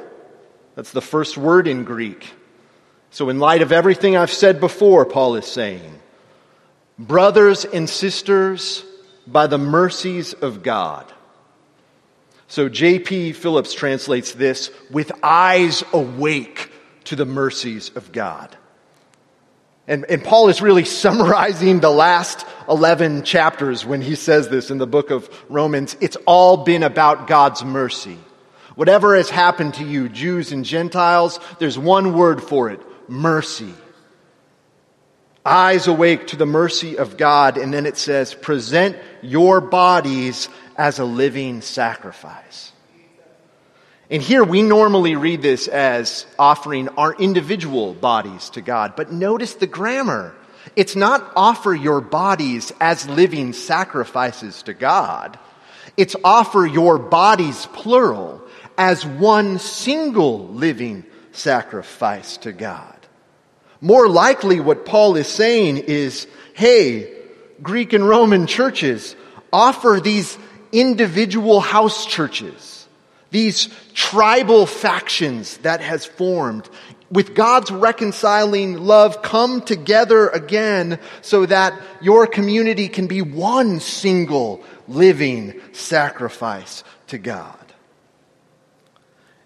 that's 0.74 0.90
the 0.90 1.00
first 1.00 1.38
word 1.38 1.68
in 1.68 1.84
Greek. 1.84 2.34
So, 3.12 3.30
in 3.30 3.38
light 3.38 3.62
of 3.62 3.72
everything 3.72 4.18
I've 4.18 4.32
said 4.32 4.60
before, 4.60 5.06
Paul 5.06 5.36
is 5.36 5.46
saying, 5.46 6.00
Brothers 6.98 7.66
and 7.66 7.88
sisters, 7.88 8.84
by 9.28 9.46
the 9.46 9.60
mercies 9.60 10.34
of 10.34 10.64
God. 10.64 11.06
So 12.48 12.68
J.B. 12.68 13.34
Phillips 13.34 13.76
translates 13.76 14.32
this 14.32 14.72
with 14.90 15.12
eyes 15.22 15.84
awake 15.94 16.72
to 17.04 17.16
the 17.16 17.26
mercies 17.26 17.92
of 17.96 18.12
God. 18.12 18.58
And, 19.88 20.06
and 20.10 20.24
Paul 20.24 20.50
is 20.50 20.62
really 20.62 20.86
summarizing 21.04 21.80
the 21.80 21.90
last 21.90 22.46
11 22.70 23.24
chapters 23.24 23.86
when 23.86 24.02
he 24.02 24.16
says 24.16 24.50
this 24.50 24.72
in 24.72 24.78
the 24.78 24.88
book 24.88 25.12
of 25.12 25.30
Romans. 25.50 25.96
It's 26.02 26.18
all 26.26 26.58
been 26.58 26.84
about 26.84 27.28
God's 27.28 27.64
mercy. 27.64 28.18
Whatever 28.76 29.16
has 29.16 29.30
happened 29.30 29.76
to 29.76 29.84
you, 29.84 30.10
Jews 30.10 30.52
and 30.52 30.66
Gentiles, 30.66 31.40
there's 31.60 31.78
one 31.78 32.14
word 32.14 32.42
for 32.42 32.70
it 32.70 32.80
mercy. 33.08 33.74
Eyes 35.46 35.88
awake 35.88 36.28
to 36.28 36.38
the 36.38 36.46
mercy 36.46 36.98
of 36.98 37.18
God. 37.18 37.58
And 37.58 37.74
then 37.74 37.86
it 37.86 37.98
says, 37.98 38.34
present 38.34 38.98
your 39.22 39.62
bodies 39.62 40.50
as 40.78 41.00
a 41.00 41.06
living 41.06 41.62
sacrifice. 41.62 42.73
And 44.10 44.22
here 44.22 44.44
we 44.44 44.62
normally 44.62 45.16
read 45.16 45.42
this 45.42 45.68
as 45.68 46.26
offering 46.38 46.90
our 46.90 47.14
individual 47.14 47.94
bodies 47.94 48.50
to 48.52 48.62
God. 48.62 48.96
But 48.96 49.12
notice 49.12 49.56
the 49.56 49.68
grammar. 49.68 50.36
It's 50.76 50.96
not 50.96 51.32
offer 51.36 51.74
your 51.74 52.02
bodies 52.02 52.72
as 52.80 53.08
living 53.08 53.54
sacrifices 53.54 54.64
to 54.64 54.74
God. 54.74 55.40
It's 55.98 56.16
offer 56.24 56.66
your 56.66 56.98
bodies, 56.98 57.68
plural, 57.74 58.42
as 58.78 59.06
one 59.06 59.60
single 59.60 60.48
living 60.48 61.06
sacrifice 61.32 62.38
to 62.38 62.52
God. 62.52 62.90
More 63.82 64.08
likely, 64.08 64.60
what 64.60 64.86
Paul 64.86 65.16
is 65.18 65.28
saying 65.28 65.78
is 65.78 66.28
hey, 66.54 67.12
Greek 67.62 67.94
and 67.94 68.08
Roman 68.08 68.48
churches, 68.48 69.16
offer 69.52 70.00
these 70.02 70.38
individual 70.72 71.60
house 71.60 72.06
churches, 72.06 72.73
these 73.34 73.68
tribal 73.96 74.68
factions 74.68 75.58
that 75.58 75.82
has 75.82 76.06
formed 76.06 76.70
with 77.10 77.34
God's 77.34 77.72
reconciling 77.72 78.78
love 78.78 79.22
come 79.24 79.62
together 79.62 80.30
again 80.30 81.00
so 81.22 81.46
that 81.48 81.80
your 82.00 82.28
community 82.28 82.88
can 82.88 83.08
be 83.08 83.22
one 83.22 83.80
single 83.80 84.64
living 84.88 85.60
sacrifice 85.74 86.84
to 87.08 87.18
God. 87.18 87.58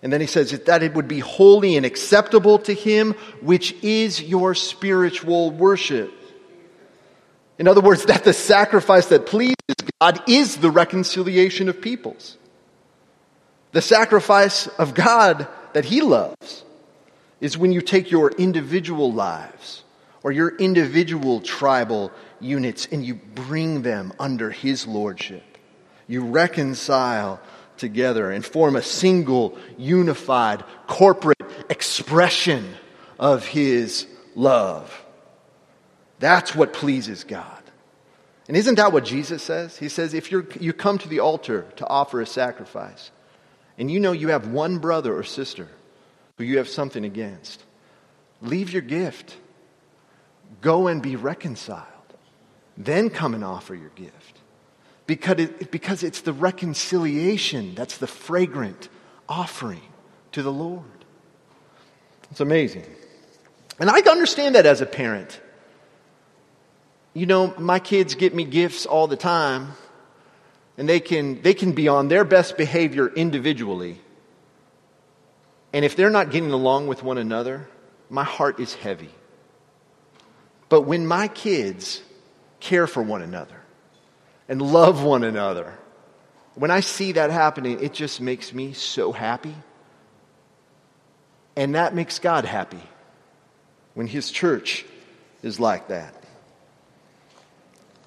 And 0.01 0.12
then 0.12 0.20
he 0.22 0.27
says 0.27 0.51
that 0.51 0.84
it 0.84 0.94
would 0.94 1.08
be 1.08 1.20
holy 1.20 1.77
and 1.77 1.86
acceptable 1.86 2.60
to 2.60 2.74
him, 2.74 3.13
which 3.41 3.74
is 3.84 4.22
your 4.22 4.53
spiritual 4.53 5.51
worship. 5.51 6.13
In 7.58 7.70
other 7.70 7.82
words, 7.82 8.06
that 8.06 8.25
the 8.25 8.34
sacrifice 8.34 9.08
that 9.08 9.25
pleases 9.25 9.56
God 10.01 10.22
is 10.27 10.58
the 10.58 10.72
reconciliation 10.72 11.70
of 11.70 11.82
peoples. 11.82 12.38
The 13.72 13.82
sacrifice 13.82 14.68
of 14.68 14.94
God 14.94 15.48
that 15.74 15.86
He 15.86 16.02
loves 16.02 16.64
is 17.40 17.58
when 17.58 17.72
you 17.72 17.82
take 17.82 18.10
your 18.10 18.32
individual 18.32 19.12
lives 19.12 19.84
or 20.24 20.32
your 20.32 20.56
individual 20.58 21.42
tribal 21.42 22.12
units 22.40 22.88
and 22.92 23.06
you 23.06 23.16
bring 23.16 23.82
them 23.82 24.14
under 24.20 24.50
His 24.50 24.88
lordship. 24.88 25.44
You 26.08 26.26
reconcile 26.26 27.40
together 27.78 28.32
and 28.32 28.44
form 28.44 28.76
a 28.76 28.82
single, 28.82 29.58
unified, 29.78 30.64
corporate 30.88 31.44
expression 31.70 32.74
of 33.20 33.46
His 33.46 34.08
love. 34.36 35.04
That's 36.20 36.56
what 36.56 36.74
pleases 36.74 37.24
God. 37.24 37.62
And 38.48 38.56
isn't 38.56 38.76
that 38.76 38.94
what 38.94 39.06
Jesus 39.06 39.44
says? 39.44 39.78
He 39.78 39.90
says, 39.90 40.14
if 40.14 40.32
you 40.32 40.48
you 40.60 40.74
come 40.74 40.98
to 41.00 41.10
the 41.10 41.20
altar 41.20 41.66
to 41.76 41.88
offer 41.88 42.22
a 42.22 42.26
sacrifice, 42.26 43.12
and 43.77 43.91
you 43.91 44.00
know 44.00 44.12
you 44.12 44.29
have 44.29 44.48
one 44.48 44.79
brother 44.79 45.15
or 45.15 45.24
sister 45.24 45.67
who 46.37 46.44
you 46.44 46.57
have 46.57 46.70
something 46.70 47.05
against, 47.05 47.63
leave 48.42 48.72
your 48.72 48.81
gift. 48.81 49.35
Go 50.61 50.87
and 50.87 51.01
be 51.01 51.16
reconciled. 51.16 51.83
Then 52.77 53.09
come 53.09 53.33
and 53.33 53.44
offer 53.44 53.75
your 53.75 53.90
gift. 53.90 54.40
Because, 55.07 55.40
it, 55.40 55.72
because 55.72 56.03
it's 56.03 56.22
the 56.22 56.33
reconciliation 56.33 57.75
that's 57.75 57.98
the 57.98 58.07
fragrant 58.07 58.90
offering 59.27 59.81
to 60.33 60.44
the 60.44 60.51
Lord. 60.51 60.83
It's 62.29 62.42
amazing. 62.42 62.85
And 63.79 63.90
I 63.90 64.00
understand 64.01 64.55
that 64.55 64.66
as 64.66 64.81
a 64.81 64.85
parent. 64.85 65.40
You 67.13 67.25
know, 67.25 67.53
my 67.57 67.79
kids 67.79 68.16
get 68.16 68.35
me 68.35 68.44
gifts 68.44 68.85
all 68.85 69.07
the 69.07 69.18
time, 69.18 69.74
and 70.77 70.87
they 70.87 71.00
can, 71.00 71.42
they 71.42 71.53
can 71.53 71.72
be 71.72 71.87
on 71.87 72.07
their 72.07 72.24
best 72.24 72.55
behavior 72.57 73.07
individually. 73.07 74.00
And 75.74 75.83
if 75.83 75.96
they're 75.96 76.09
not 76.11 76.31
getting 76.31 76.51
along 76.51 76.87
with 76.87 77.03
one 77.03 77.18
another, 77.18 77.68
my 78.09 78.24
heart 78.24 78.59
is 78.59 78.74
heavy. 78.75 79.09
But 80.70 80.81
when 80.81 81.07
my 81.07 81.27
kids 81.27 82.01
care 82.59 82.87
for 82.87 83.01
one 83.01 83.22
another 83.22 83.59
and 84.48 84.61
love 84.61 85.03
one 85.03 85.24
another, 85.24 85.77
when 86.55 86.72
I 86.72 86.79
see 86.79 87.13
that 87.13 87.31
happening, 87.31 87.83
it 87.83 87.94
just 87.94 88.22
makes 88.22 88.53
me 88.53 88.74
so 88.74 89.11
happy. 89.11 89.55
And 91.55 91.75
that 91.75 91.96
makes 91.96 92.20
God 92.20 92.46
happy 92.46 92.81
when 93.94 94.07
His 94.07 94.29
church 94.31 94.85
is 95.42 95.59
like 95.59 95.87
that. 95.87 96.17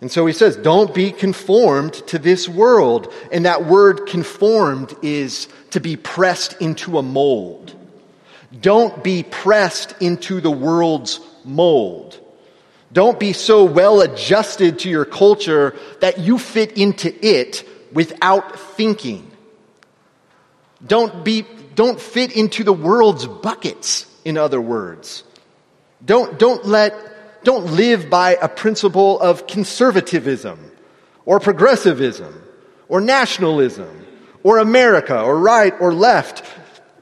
And 0.00 0.10
so 0.10 0.24
he 0.26 0.32
says, 0.32 0.56
don't 0.56 0.94
be 0.94 1.12
conformed 1.12 1.94
to 2.08 2.18
this 2.18 2.48
world. 2.48 3.12
And 3.30 3.44
that 3.44 3.66
word 3.66 4.06
conformed 4.06 4.94
is 5.02 5.48
to 5.70 5.80
be 5.80 5.96
pressed 5.96 6.60
into 6.60 6.98
a 6.98 7.02
mold. 7.02 7.74
Don't 8.58 9.04
be 9.04 9.22
pressed 9.22 9.94
into 10.00 10.40
the 10.40 10.50
world's 10.50 11.20
mold. 11.44 12.18
Don't 12.92 13.20
be 13.20 13.32
so 13.32 13.64
well 13.64 14.00
adjusted 14.00 14.80
to 14.80 14.90
your 14.90 15.04
culture 15.04 15.76
that 16.00 16.18
you 16.18 16.38
fit 16.38 16.76
into 16.76 17.14
it 17.24 17.68
without 17.92 18.58
thinking. 18.58 19.30
Don't 20.84 21.24
be, 21.24 21.44
don't 21.74 22.00
fit 22.00 22.34
into 22.34 22.64
the 22.64 22.72
world's 22.72 23.26
buckets, 23.26 24.06
in 24.24 24.38
other 24.38 24.60
words. 24.60 25.22
Don't, 26.04 26.38
don't 26.38 26.64
let 26.64 26.94
don't 27.42 27.72
live 27.72 28.10
by 28.10 28.36
a 28.40 28.48
principle 28.48 29.20
of 29.20 29.46
conservatism 29.46 30.70
or 31.24 31.40
progressivism 31.40 32.42
or 32.88 33.00
nationalism 33.00 34.06
or 34.42 34.58
America 34.58 35.20
or 35.20 35.38
right 35.38 35.74
or 35.80 35.92
left. 35.92 36.44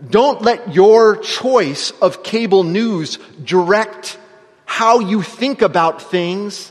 Don't 0.08 0.42
let 0.42 0.74
your 0.74 1.16
choice 1.16 1.90
of 2.02 2.22
cable 2.22 2.62
news 2.62 3.18
direct 3.42 4.18
how 4.64 5.00
you 5.00 5.22
think 5.22 5.62
about 5.62 6.02
things 6.02 6.70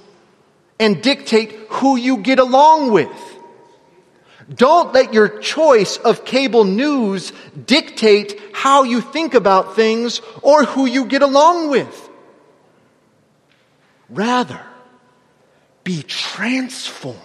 and 0.79 1.01
dictate 1.01 1.51
who 1.69 1.97
you 1.97 2.17
get 2.17 2.39
along 2.39 2.91
with. 2.91 3.09
Don't 4.53 4.93
let 4.93 5.13
your 5.13 5.39
choice 5.39 5.97
of 5.97 6.23
cable 6.23 6.63
news 6.63 7.33
dictate 7.65 8.39
how 8.53 8.83
you 8.83 9.01
think 9.01 9.33
about 9.33 9.75
things 9.75 10.21
or 10.41 10.63
who 10.63 10.85
you 10.85 11.05
get 11.05 11.21
along 11.21 11.69
with. 11.69 12.06
Rather, 14.09 14.61
be 15.83 16.03
transformed 16.03 17.17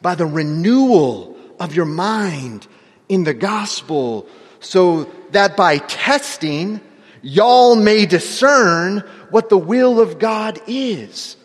by 0.00 0.14
the 0.14 0.26
renewal 0.26 1.36
of 1.60 1.74
your 1.74 1.84
mind 1.84 2.66
in 3.08 3.24
the 3.24 3.34
gospel 3.34 4.28
so 4.60 5.04
that 5.30 5.56
by 5.56 5.78
testing, 5.78 6.80
y'all 7.22 7.76
may 7.76 8.06
discern 8.06 8.98
what 9.30 9.48
the 9.48 9.58
will 9.58 10.00
of 10.00 10.18
God 10.18 10.60
is. 10.66 11.36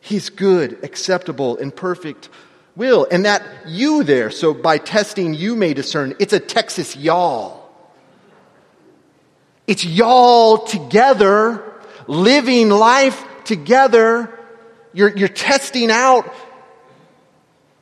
His 0.00 0.30
good, 0.30 0.82
acceptable, 0.82 1.58
and 1.58 1.74
perfect 1.74 2.28
will. 2.76 3.06
And 3.10 3.24
that 3.24 3.42
you 3.66 4.02
there, 4.04 4.30
so 4.30 4.54
by 4.54 4.78
testing, 4.78 5.34
you 5.34 5.56
may 5.56 5.74
discern. 5.74 6.14
It's 6.18 6.32
a 6.32 6.40
Texas 6.40 6.96
y'all. 6.96 7.68
It's 9.66 9.84
y'all 9.84 10.58
together 10.58 11.62
living 12.08 12.70
life 12.70 13.24
together, 13.50 14.32
you're, 14.92 15.14
you're 15.16 15.28
testing 15.28 15.90
out 15.90 16.32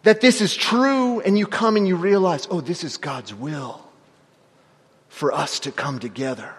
that 0.03 0.23
this 0.23 0.41
is 0.41 0.57
true, 0.57 1.21
and 1.21 1.39
you 1.39 1.47
come 1.47 1.77
and 1.77 1.87
you 1.87 1.95
realize, 1.95 2.49
oh, 2.51 2.63
this 2.63 2.85
is 2.85 2.97
God's 2.97 3.35
will 3.35 3.85
for 5.11 5.31
us 5.31 5.61
to 5.61 5.71
come 5.71 5.99
together. 5.99 6.55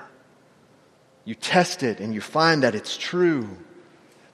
You 1.26 1.34
test 1.34 1.82
it 1.82 2.00
and 2.00 2.14
you 2.14 2.22
find 2.22 2.62
that 2.62 2.76
it's 2.76 2.96
true. 2.96 3.50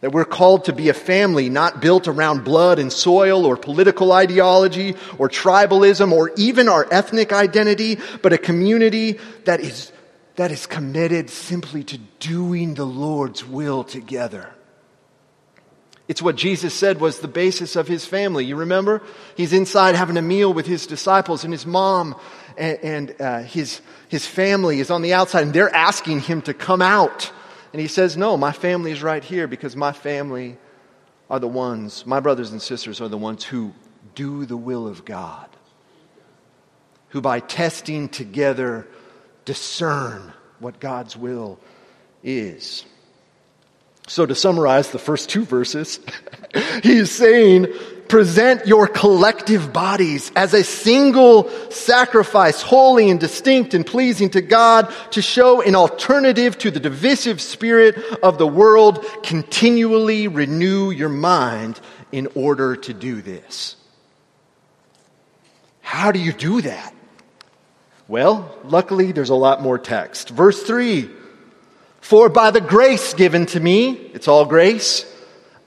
That 0.01 0.11
we're 0.11 0.25
called 0.25 0.65
to 0.65 0.73
be 0.73 0.89
a 0.89 0.93
family 0.93 1.49
not 1.49 1.81
built 1.81 2.09
around 2.09 2.43
blood 2.43 2.77
and 2.77 2.91
soil 2.91 3.45
or 3.45 3.55
political 3.55 4.11
ideology 4.11 4.95
or 5.17 5.29
tribalism 5.29 6.11
or 6.11 6.31
even 6.35 6.67
our 6.67 6.85
ethnic 6.91 7.31
identity, 7.31 7.97
but 8.21 8.33
a 8.33 8.37
community 8.37 9.19
that 9.45 9.61
is, 9.61 9.93
that 10.35 10.51
is 10.51 10.65
committed 10.65 11.29
simply 11.29 11.85
to 11.85 11.97
doing 12.19 12.73
the 12.73 12.85
Lord's 12.85 13.45
will 13.45 13.85
together. 13.85 14.51
It's 16.07 16.21
what 16.21 16.35
Jesus 16.35 16.73
said 16.73 17.01
was 17.01 17.19
the 17.19 17.27
basis 17.27 17.75
of 17.75 17.87
his 17.87 18.05
family. 18.05 18.45
You 18.45 18.57
remember? 18.57 19.01
He's 19.35 19.53
inside 19.53 19.95
having 19.95 20.17
a 20.17 20.21
meal 20.21 20.53
with 20.53 20.67
his 20.67 20.85
disciples 20.85 21.43
and 21.43 21.51
his 21.51 21.65
mom 21.65 22.15
and, 22.57 22.79
and 22.83 23.21
uh, 23.21 23.39
his, 23.41 23.81
his 24.07 24.25
family 24.25 24.79
is 24.79 24.91
on 24.91 25.01
the 25.01 25.13
outside 25.13 25.41
and 25.43 25.53
they're 25.53 25.73
asking 25.73 26.21
him 26.21 26.41
to 26.43 26.53
come 26.53 26.81
out. 26.81 27.31
And 27.73 27.81
he 27.81 27.87
says, 27.87 28.15
No, 28.15 28.37
my 28.37 28.51
family 28.51 28.91
is 28.91 29.01
right 29.01 29.23
here 29.23 29.47
because 29.47 29.75
my 29.75 29.91
family 29.91 30.57
are 31.29 31.39
the 31.39 31.47
ones, 31.47 32.05
my 32.05 32.19
brothers 32.19 32.51
and 32.51 32.61
sisters 32.61 33.01
are 33.01 33.07
the 33.07 33.17
ones 33.17 33.43
who 33.43 33.73
do 34.13 34.45
the 34.45 34.55
will 34.55 34.87
of 34.87 35.05
God, 35.05 35.49
who 37.09 37.19
by 37.19 37.39
testing 37.39 38.09
together 38.09 38.87
discern 39.43 40.33
what 40.59 40.79
God's 40.79 41.17
will 41.17 41.59
is. 42.23 42.85
So, 44.07 44.25
to 44.25 44.35
summarize 44.35 44.91
the 44.91 44.99
first 44.99 45.29
two 45.29 45.45
verses, 45.45 45.99
he's 46.83 47.11
saying, 47.11 47.67
present 48.07 48.67
your 48.67 48.87
collective 48.87 49.73
bodies 49.73 50.31
as 50.35 50.53
a 50.53 50.63
single 50.63 51.49
sacrifice, 51.71 52.61
holy 52.61 53.09
and 53.09 53.19
distinct 53.19 53.73
and 53.73 53.85
pleasing 53.85 54.29
to 54.31 54.41
God, 54.41 54.93
to 55.11 55.21
show 55.21 55.61
an 55.61 55.75
alternative 55.75 56.57
to 56.59 56.71
the 56.71 56.79
divisive 56.79 57.41
spirit 57.41 57.97
of 58.21 58.37
the 58.37 58.47
world. 58.47 59.03
Continually 59.23 60.27
renew 60.27 60.91
your 60.91 61.09
mind 61.09 61.79
in 62.11 62.27
order 62.35 62.75
to 62.75 62.93
do 62.93 63.21
this. 63.21 63.75
How 65.81 66.11
do 66.11 66.19
you 66.19 66.31
do 66.31 66.61
that? 66.61 66.93
Well, 68.07 68.55
luckily, 68.63 69.11
there's 69.11 69.29
a 69.29 69.35
lot 69.35 69.63
more 69.63 69.79
text. 69.79 70.29
Verse 70.29 70.61
3 70.61 71.09
For 72.05 72.29
by 72.29 72.51
the 72.51 72.61
grace 72.61 73.15
given 73.15 73.47
to 73.47 73.59
me, 73.59 73.93
it's 74.13 74.27
all 74.27 74.45
grace, 74.45 75.11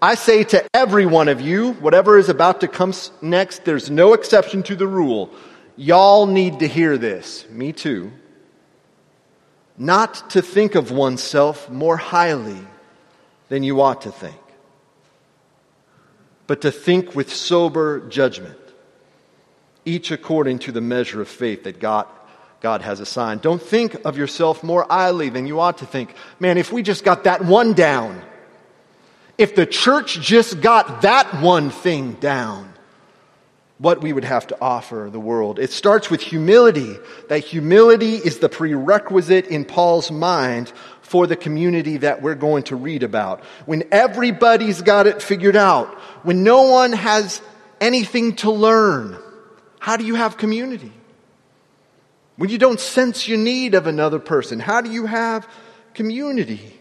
I 0.01 0.15
say 0.15 0.45
to 0.45 0.65
every 0.73 1.05
one 1.05 1.27
of 1.27 1.41
you, 1.41 1.73
whatever 1.73 2.17
is 2.17 2.29
about 2.29 2.61
to 2.61 2.69
come 2.69 2.95
next, 3.21 3.65
there's 3.65 3.91
no 3.91 4.13
exception 4.13 4.63
to 4.63 4.77
the 4.77 4.87
rule. 4.87 5.31
Y'all 5.75 6.27
need 6.27 6.61
to 6.61 6.69
hear 6.69 6.97
this. 6.97 7.45
Me 7.51 7.73
too. 7.73 8.13
Not 9.77 10.31
to 10.31 10.41
think 10.41 10.77
of 10.77 10.93
oneself 10.93 11.69
more 11.71 11.97
highly 11.97 12.65
than 13.49 13.65
you 13.65 13.81
ought 13.81 14.03
to 14.03 14.13
think, 14.13 14.41
but 16.47 16.61
to 16.61 16.71
think 16.71 17.17
with 17.17 17.35
sober 17.35 18.09
judgment, 18.09 18.61
each 19.85 20.13
according 20.13 20.61
to 20.61 20.71
the 20.71 20.81
measure 20.81 21.21
of 21.21 21.27
faith 21.27 21.65
that 21.65 21.81
God 21.81 22.07
God 22.61 22.83
has 22.83 23.01
assigned. 23.01 23.43
Don't 23.43 23.63
think 23.63 23.95
of 24.05 24.17
yourself 24.17 24.63
more 24.63 24.87
highly 24.89 25.29
than 25.29 25.47
you 25.47 25.61
ought 25.61 25.79
to 25.79 25.87
think. 25.87 26.15
Man, 26.41 26.59
if 26.59 26.73
we 26.73 26.83
just 26.83 27.05
got 27.05 27.25
that 27.25 27.45
one 27.45 27.73
down, 27.73 28.21
if 29.37 29.55
the 29.55 29.67
church 29.67 30.21
just 30.21 30.61
got 30.61 31.03
that 31.03 31.41
one 31.41 31.71
thing 31.71 32.15
down, 32.15 32.73
what 33.79 34.03
we 34.03 34.13
would 34.13 34.25
have 34.25 34.47
to 34.49 34.59
offer 34.61 35.09
the 35.11 35.21
world. 35.21 35.59
It 35.59 35.71
starts 35.71 36.11
with 36.11 36.21
humility. 36.21 36.97
That 37.29 37.39
humility 37.39 38.17
is 38.17 38.39
the 38.39 38.49
prerequisite 38.49 39.47
in 39.47 39.65
Paul's 39.65 40.11
mind 40.11 40.73
for 41.01 41.27
the 41.27 41.37
community 41.37 41.99
that 41.99 42.21
we're 42.21 42.35
going 42.35 42.65
to 42.65 42.77
read 42.77 43.03
about. 43.03 43.45
When 43.67 43.85
everybody's 43.93 44.83
got 44.83 45.07
it 45.07 45.23
figured 45.23 45.57
out, 45.57 45.95
when 46.25 46.43
no 46.43 46.63
one 46.63 46.93
has 46.93 47.41
anything 47.81 48.35
to 48.37 48.51
learn, 48.51 49.17
how 49.79 49.97
do 49.97 50.05
you 50.05 50.17
have 50.17 50.37
community? 50.37 50.93
When 52.39 52.51
you 52.51 52.57
don't 52.59 52.79
sense 52.79 53.27
your 53.27 53.37
need 53.37 53.75
of 53.75 53.89
another 53.89 54.21
person, 54.21 54.61
how 54.61 54.81
do 54.81 54.93
you 54.93 55.07
have 55.07 55.47
community? 55.93 56.79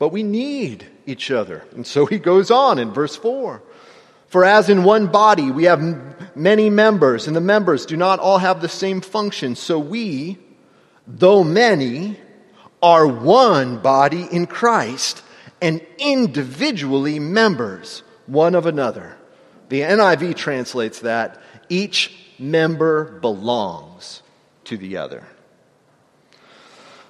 But 0.00 0.08
we 0.08 0.24
need 0.24 0.86
each 1.06 1.30
other. 1.30 1.64
And 1.76 1.86
so 1.86 2.04
he 2.04 2.18
goes 2.18 2.50
on 2.50 2.80
in 2.80 2.90
verse 2.90 3.14
4. 3.14 3.62
For 4.26 4.44
as 4.44 4.68
in 4.68 4.82
one 4.82 5.06
body 5.06 5.52
we 5.52 5.64
have 5.64 6.36
many 6.36 6.68
members, 6.68 7.28
and 7.28 7.36
the 7.36 7.40
members 7.40 7.86
do 7.86 7.96
not 7.96 8.18
all 8.18 8.38
have 8.38 8.60
the 8.60 8.68
same 8.68 9.00
function, 9.00 9.54
so 9.54 9.78
we, 9.78 10.38
though 11.06 11.44
many, 11.44 12.18
are 12.82 13.06
one 13.06 13.78
body 13.78 14.26
in 14.32 14.48
Christ 14.48 15.22
and 15.62 15.80
individually 15.98 17.20
members 17.20 18.02
one 18.26 18.56
of 18.56 18.66
another. 18.66 19.16
The 19.68 19.82
NIV 19.82 20.34
translates 20.34 21.00
that 21.00 21.40
each 21.68 22.16
member 22.40 23.20
belongs 23.20 24.22
to 24.64 24.76
the 24.76 24.96
other. 24.96 25.24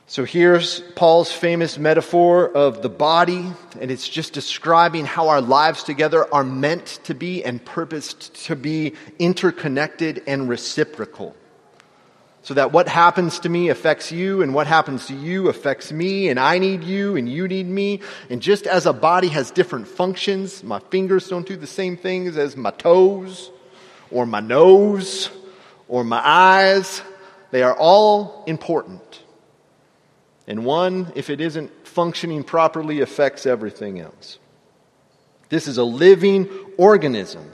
So 0.07 0.25
here's 0.25 0.81
Paul's 0.97 1.31
famous 1.31 1.79
metaphor 1.79 2.51
of 2.51 2.83
the 2.83 2.89
body, 2.89 3.53
and 3.81 3.93
it's 3.93 4.09
just 4.09 4.33
describing 4.33 5.07
how 5.07 5.29
our 5.29 5.41
lives 5.41 5.85
together 5.85 6.27
are 6.35 6.43
meant 6.43 6.99
to 7.05 7.15
be 7.15 7.45
and 7.45 7.65
purposed 7.65 8.35
to 8.47 8.57
be 8.57 8.95
interconnected 9.21 10.25
and 10.27 10.49
reciprocal. 10.49 11.37
So 12.43 12.55
that 12.55 12.73
what 12.73 12.89
happens 12.89 13.39
to 13.41 13.49
me 13.49 13.69
affects 13.69 14.11
you, 14.11 14.43
and 14.43 14.53
what 14.53 14.67
happens 14.67 15.07
to 15.07 15.15
you 15.15 15.49
affects 15.49 15.93
me, 15.93 16.29
and 16.29 16.41
I 16.41 16.59
need 16.59 16.83
you, 16.83 17.15
and 17.15 17.29
you 17.29 17.47
need 17.47 17.69
me. 17.69 18.01
And 18.29 18.43
just 18.43 18.67
as 18.67 18.87
a 18.87 18.93
body 18.93 19.29
has 19.29 19.53
different 19.53 19.87
functions, 19.87 20.65
my 20.65 20.81
fingers 20.91 21.29
don't 21.29 21.47
do 21.47 21.55
the 21.55 21.69
same 21.69 21.97
things 21.97 22.37
as 22.37 22.57
my 22.57 22.73
toes, 22.73 23.53
or 24.11 24.27
my 24.27 24.41
nose 24.41 25.31
or 25.89 26.05
my 26.05 26.21
eyes. 26.25 27.03
They 27.51 27.63
are 27.63 27.77
all 27.77 28.45
important. 28.47 29.23
And 30.47 30.65
one, 30.65 31.13
if 31.15 31.31
it 31.31 31.41
isn't 31.41 31.87
functioning 31.87 32.45
properly, 32.45 33.01
affects 33.01 33.47
everything 33.47 34.01
else. 34.01 34.39
This 35.49 35.67
is 35.67 35.79
a 35.79 35.85
living 35.85 36.49
organism. 36.79 37.51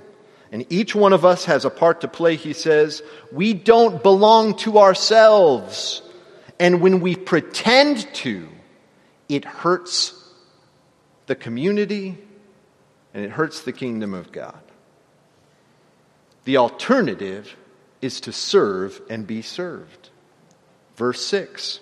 And 0.53 0.65
each 0.71 0.95
one 0.95 1.13
of 1.13 1.25
us 1.25 1.47
has 1.47 1.65
a 1.65 1.71
part 1.71 2.03
to 2.03 2.09
play, 2.09 2.37
he 2.37 2.53
says. 2.53 3.03
We 3.33 3.53
don't 3.53 4.03
belong 4.03 4.57
to 4.59 4.79
ourselves. 4.79 6.03
And 6.61 6.81
when 6.81 7.01
we 7.01 7.17
pretend 7.17 8.07
to, 8.15 8.49
it 9.29 9.45
hurts 9.45 10.13
the 11.27 11.35
community 11.35 12.17
and 13.13 13.25
it 13.25 13.31
hurts 13.31 13.63
the 13.63 13.73
kingdom 13.73 14.15
of 14.15 14.31
God. 14.31 14.61
The 16.47 16.57
alternative 16.57 17.55
is 18.01 18.21
to 18.23 18.33
serve 18.33 19.03
and 19.11 19.27
be 19.27 19.43
served. 19.43 20.11
Verse 20.97 21.25
6 21.27 21.81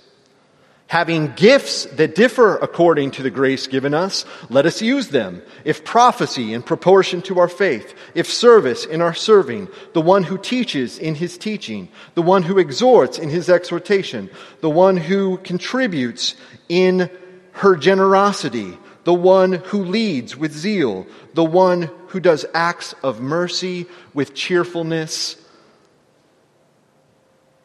Having 0.87 1.33
gifts 1.35 1.85
that 1.87 2.15
differ 2.15 2.57
according 2.57 3.11
to 3.13 3.23
the 3.23 3.31
grace 3.31 3.67
given 3.67 3.95
us, 3.95 4.25
let 4.49 4.65
us 4.65 4.81
use 4.81 5.09
them. 5.09 5.43
If 5.65 5.85
prophecy 5.85 6.55
in 6.55 6.63
proportion 6.63 7.21
to 7.23 7.41
our 7.41 7.49
faith, 7.49 7.95
if 8.15 8.27
service 8.33 8.85
in 8.87 9.03
our 9.03 9.15
serving, 9.15 9.69
the 9.93 10.01
one 10.01 10.23
who 10.23 10.39
teaches 10.39 10.99
in 10.99 11.15
his 11.15 11.37
teaching, 11.37 11.89
the 12.15 12.23
one 12.23 12.43
who 12.43 12.59
exhorts 12.59 13.19
in 13.19 13.29
his 13.29 13.51
exhortation, 13.51 14.31
the 14.61 14.71
one 14.71 14.97
who 14.97 15.39
contributes 15.39 16.37
in 16.69 17.11
her 17.53 17.77
generosity, 17.77 18.79
the 19.05 19.15
one 19.15 19.53
who 19.53 19.85
leads 19.85 20.37
with 20.37 20.53
zeal, 20.53 21.07
the 21.35 21.45
one 21.45 21.91
who 22.09 22.21
does 22.21 22.47
acts 22.55 22.95
of 23.03 23.21
mercy 23.21 23.87
with 24.13 24.35
cheerfulness. 24.35 25.37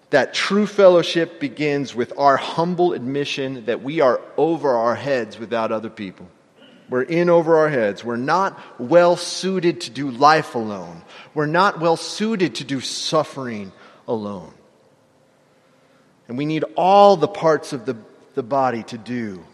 That 0.09 0.33
true 0.33 0.65
fellowship 0.65 1.39
begins 1.39 1.95
with 1.95 2.13
our 2.17 2.35
humble 2.35 2.93
admission 2.93 3.65
that 3.65 3.81
we 3.81 4.01
are 4.01 4.19
over 4.37 4.75
our 4.75 4.95
heads 4.95 5.39
without 5.39 5.71
other 5.71 5.89
people. 5.89 6.27
We're 6.89 7.03
in 7.03 7.29
over 7.29 7.57
our 7.57 7.69
heads. 7.69 8.03
We're 8.03 8.15
not 8.15 8.59
well 8.79 9.15
suited 9.15 9.81
to 9.81 9.91
do 9.91 10.09
life 10.09 10.55
alone. 10.55 11.03
We're 11.35 11.45
not 11.45 11.79
well 11.79 11.95
suited 11.95 12.55
to 12.55 12.63
do 12.63 12.81
suffering 12.81 13.71
alone. 14.07 14.53
And 16.27 16.37
we 16.37 16.45
need 16.45 16.65
all 16.75 17.15
the 17.15 17.27
parts 17.27 17.73
of 17.73 17.85
the, 17.85 17.95
the 18.33 18.43
body 18.43 18.83
to 18.83 18.97
do 18.97 19.45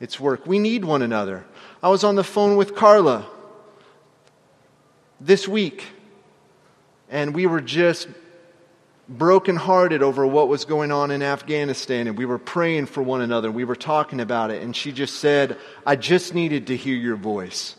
its 0.00 0.18
work. 0.18 0.46
We 0.46 0.58
need 0.58 0.84
one 0.84 1.02
another. 1.02 1.44
I 1.82 1.88
was 1.90 2.02
on 2.02 2.16
the 2.16 2.24
phone 2.24 2.56
with 2.56 2.74
Carla 2.74 3.26
this 5.20 5.46
week, 5.46 5.84
and 7.10 7.34
we 7.34 7.46
were 7.46 7.60
just 7.60 8.08
brokenhearted 9.08 10.02
over 10.02 10.26
what 10.26 10.48
was 10.48 10.64
going 10.64 10.92
on 10.92 11.10
in 11.10 11.22
Afghanistan, 11.22 12.06
and 12.06 12.16
we 12.16 12.24
were 12.24 12.38
praying 12.38 12.86
for 12.86 13.02
one 13.02 13.20
another. 13.20 13.50
We 13.50 13.64
were 13.64 13.76
talking 13.76 14.20
about 14.20 14.50
it, 14.50 14.62
and 14.62 14.74
she 14.74 14.92
just 14.92 15.16
said, 15.16 15.58
I 15.84 15.96
just 15.96 16.32
needed 16.32 16.68
to 16.68 16.76
hear 16.76 16.94
your 16.96 17.16
voice. 17.16 17.76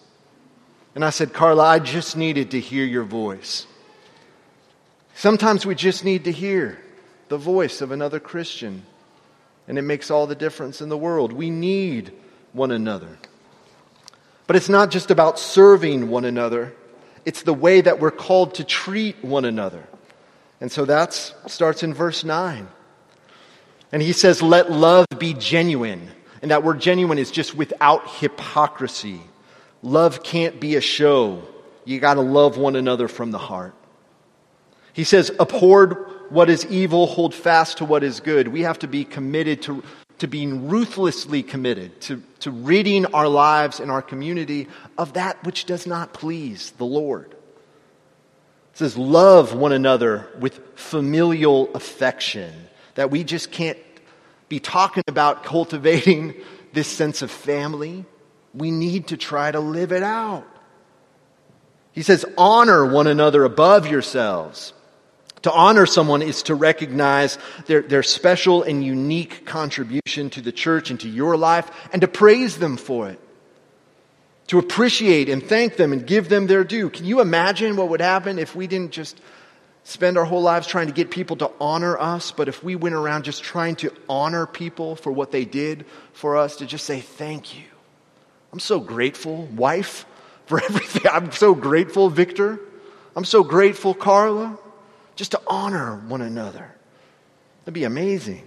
And 0.93 1.05
I 1.05 1.09
said, 1.09 1.33
Carla, 1.33 1.63
I 1.63 1.79
just 1.79 2.17
needed 2.17 2.51
to 2.51 2.59
hear 2.59 2.83
your 2.83 3.05
voice. 3.05 3.65
Sometimes 5.15 5.65
we 5.65 5.73
just 5.73 6.03
need 6.03 6.25
to 6.25 6.31
hear 6.31 6.79
the 7.29 7.37
voice 7.37 7.81
of 7.81 7.91
another 7.91 8.19
Christian, 8.19 8.83
and 9.71 9.79
it 9.79 9.83
makes 9.83 10.11
all 10.11 10.27
the 10.27 10.35
difference 10.35 10.81
in 10.81 10.89
the 10.89 10.97
world. 10.97 11.31
We 11.31 11.49
need 11.49 12.11
one 12.51 12.71
another. 12.71 13.17
But 14.45 14.57
it's 14.57 14.67
not 14.67 14.91
just 14.91 15.11
about 15.11 15.39
serving 15.39 16.09
one 16.09 16.25
another, 16.25 16.73
it's 17.23 17.43
the 17.43 17.53
way 17.53 17.79
that 17.79 18.01
we're 18.01 18.11
called 18.11 18.55
to 18.55 18.65
treat 18.65 19.23
one 19.23 19.45
another. 19.45 19.87
And 20.59 20.69
so 20.69 20.83
that 20.83 21.13
starts 21.13 21.83
in 21.83 21.93
verse 21.93 22.25
9. 22.25 22.67
And 23.93 24.01
he 24.01 24.11
says, 24.11 24.41
Let 24.41 24.69
love 24.69 25.05
be 25.17 25.33
genuine. 25.35 26.09
And 26.41 26.51
that 26.51 26.65
word 26.65 26.81
genuine 26.81 27.17
is 27.17 27.31
just 27.31 27.55
without 27.55 28.15
hypocrisy. 28.15 29.21
Love 29.81 30.21
can't 30.21 30.59
be 30.59 30.75
a 30.75 30.81
show. 30.81 31.43
You 31.85 32.01
got 32.01 32.15
to 32.15 32.21
love 32.21 32.57
one 32.57 32.75
another 32.75 33.07
from 33.07 33.31
the 33.31 33.37
heart. 33.37 33.73
He 34.91 35.05
says, 35.05 35.31
abhor 35.39 36.10
what 36.31 36.49
is 36.49 36.65
evil, 36.67 37.07
hold 37.07 37.35
fast 37.35 37.77
to 37.77 37.85
what 37.85 38.03
is 38.03 38.19
good. 38.21 38.47
We 38.47 38.61
have 38.61 38.79
to 38.79 38.87
be 38.87 39.03
committed 39.03 39.61
to, 39.63 39.83
to 40.19 40.27
being 40.27 40.69
ruthlessly 40.69 41.43
committed 41.43 41.99
to, 42.01 42.23
to 42.39 42.51
ridding 42.51 43.05
our 43.07 43.27
lives 43.27 43.79
and 43.79 43.91
our 43.91 44.01
community 44.01 44.67
of 44.97 45.13
that 45.13 45.43
which 45.43 45.65
does 45.65 45.85
not 45.85 46.13
please 46.13 46.71
the 46.71 46.85
Lord. 46.85 47.31
It 47.31 48.77
says, 48.77 48.97
love 48.97 49.53
one 49.53 49.73
another 49.73 50.29
with 50.39 50.59
familial 50.75 51.73
affection. 51.75 52.53
That 52.95 53.11
we 53.11 53.23
just 53.25 53.51
can't 53.51 53.77
be 54.47 54.59
talking 54.59 55.03
about 55.07 55.43
cultivating 55.43 56.35
this 56.71 56.87
sense 56.87 57.21
of 57.21 57.29
family. 57.29 58.05
We 58.53 58.71
need 58.71 59.07
to 59.07 59.17
try 59.17 59.51
to 59.51 59.59
live 59.59 59.91
it 59.91 60.03
out. 60.03 60.47
He 61.91 62.03
says, 62.03 62.25
honor 62.37 62.85
one 62.85 63.07
another 63.07 63.43
above 63.43 63.87
yourselves. 63.87 64.71
To 65.43 65.51
honor 65.51 65.85
someone 65.85 66.21
is 66.21 66.43
to 66.43 66.55
recognize 66.55 67.37
their, 67.65 67.81
their 67.81 68.03
special 68.03 68.61
and 68.63 68.83
unique 68.83 69.45
contribution 69.45 70.29
to 70.31 70.41
the 70.41 70.51
church 70.51 70.91
and 70.91 70.99
to 70.99 71.09
your 71.09 71.35
life 71.35 71.69
and 71.91 72.01
to 72.01 72.07
praise 72.07 72.57
them 72.57 72.77
for 72.77 73.09
it. 73.09 73.19
To 74.47 74.59
appreciate 74.59 75.29
and 75.29 75.41
thank 75.41 75.77
them 75.77 75.93
and 75.93 76.05
give 76.05 76.29
them 76.29 76.45
their 76.45 76.63
due. 76.63 76.89
Can 76.89 77.05
you 77.05 77.21
imagine 77.21 77.75
what 77.75 77.89
would 77.89 78.01
happen 78.01 78.37
if 78.37 78.55
we 78.55 78.67
didn't 78.67 78.91
just 78.91 79.19
spend 79.83 80.17
our 80.17 80.25
whole 80.25 80.41
lives 80.41 80.67
trying 80.67 80.87
to 80.87 80.93
get 80.93 81.09
people 81.09 81.37
to 81.37 81.51
honor 81.59 81.97
us, 81.97 82.31
but 82.31 82.47
if 82.47 82.63
we 82.63 82.75
went 82.75 82.93
around 82.93 83.23
just 83.23 83.43
trying 83.43 83.75
to 83.77 83.91
honor 84.07 84.45
people 84.45 84.95
for 84.95 85.11
what 85.11 85.31
they 85.31 85.45
did 85.45 85.85
for 86.13 86.37
us, 86.37 86.57
to 86.57 86.65
just 86.65 86.85
say 86.85 86.99
thank 86.99 87.57
you. 87.57 87.63
I'm 88.53 88.59
so 88.59 88.79
grateful, 88.79 89.45
wife, 89.47 90.05
for 90.45 90.63
everything. 90.63 91.03
I'm 91.11 91.31
so 91.31 91.55
grateful, 91.55 92.09
Victor. 92.09 92.59
I'm 93.15 93.25
so 93.25 93.43
grateful, 93.43 93.93
Carla. 93.93 94.57
Just 95.21 95.33
to 95.33 95.41
honor 95.45 95.97
one 96.07 96.23
another. 96.23 96.73
That'd 97.59 97.75
be 97.75 97.83
amazing. 97.83 98.41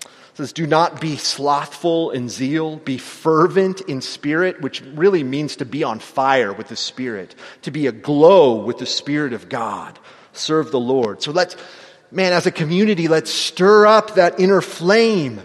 It 0.00 0.08
says, 0.32 0.54
Do 0.54 0.66
not 0.66 1.02
be 1.02 1.18
slothful 1.18 2.12
in 2.12 2.30
zeal, 2.30 2.76
be 2.78 2.96
fervent 2.96 3.82
in 3.82 4.00
spirit, 4.00 4.62
which 4.62 4.80
really 4.80 5.22
means 5.22 5.56
to 5.56 5.66
be 5.66 5.84
on 5.84 5.98
fire 5.98 6.50
with 6.50 6.68
the 6.68 6.76
Spirit, 6.76 7.34
to 7.60 7.70
be 7.70 7.88
aglow 7.88 8.64
with 8.64 8.78
the 8.78 8.86
Spirit 8.86 9.34
of 9.34 9.50
God 9.50 9.98
serve 10.32 10.70
the 10.70 10.80
Lord. 10.80 11.20
So 11.20 11.30
let's, 11.30 11.56
man, 12.10 12.32
as 12.32 12.46
a 12.46 12.50
community, 12.50 13.06
let's 13.06 13.30
stir 13.30 13.86
up 13.86 14.14
that 14.14 14.40
inner 14.40 14.62
flame 14.62 15.42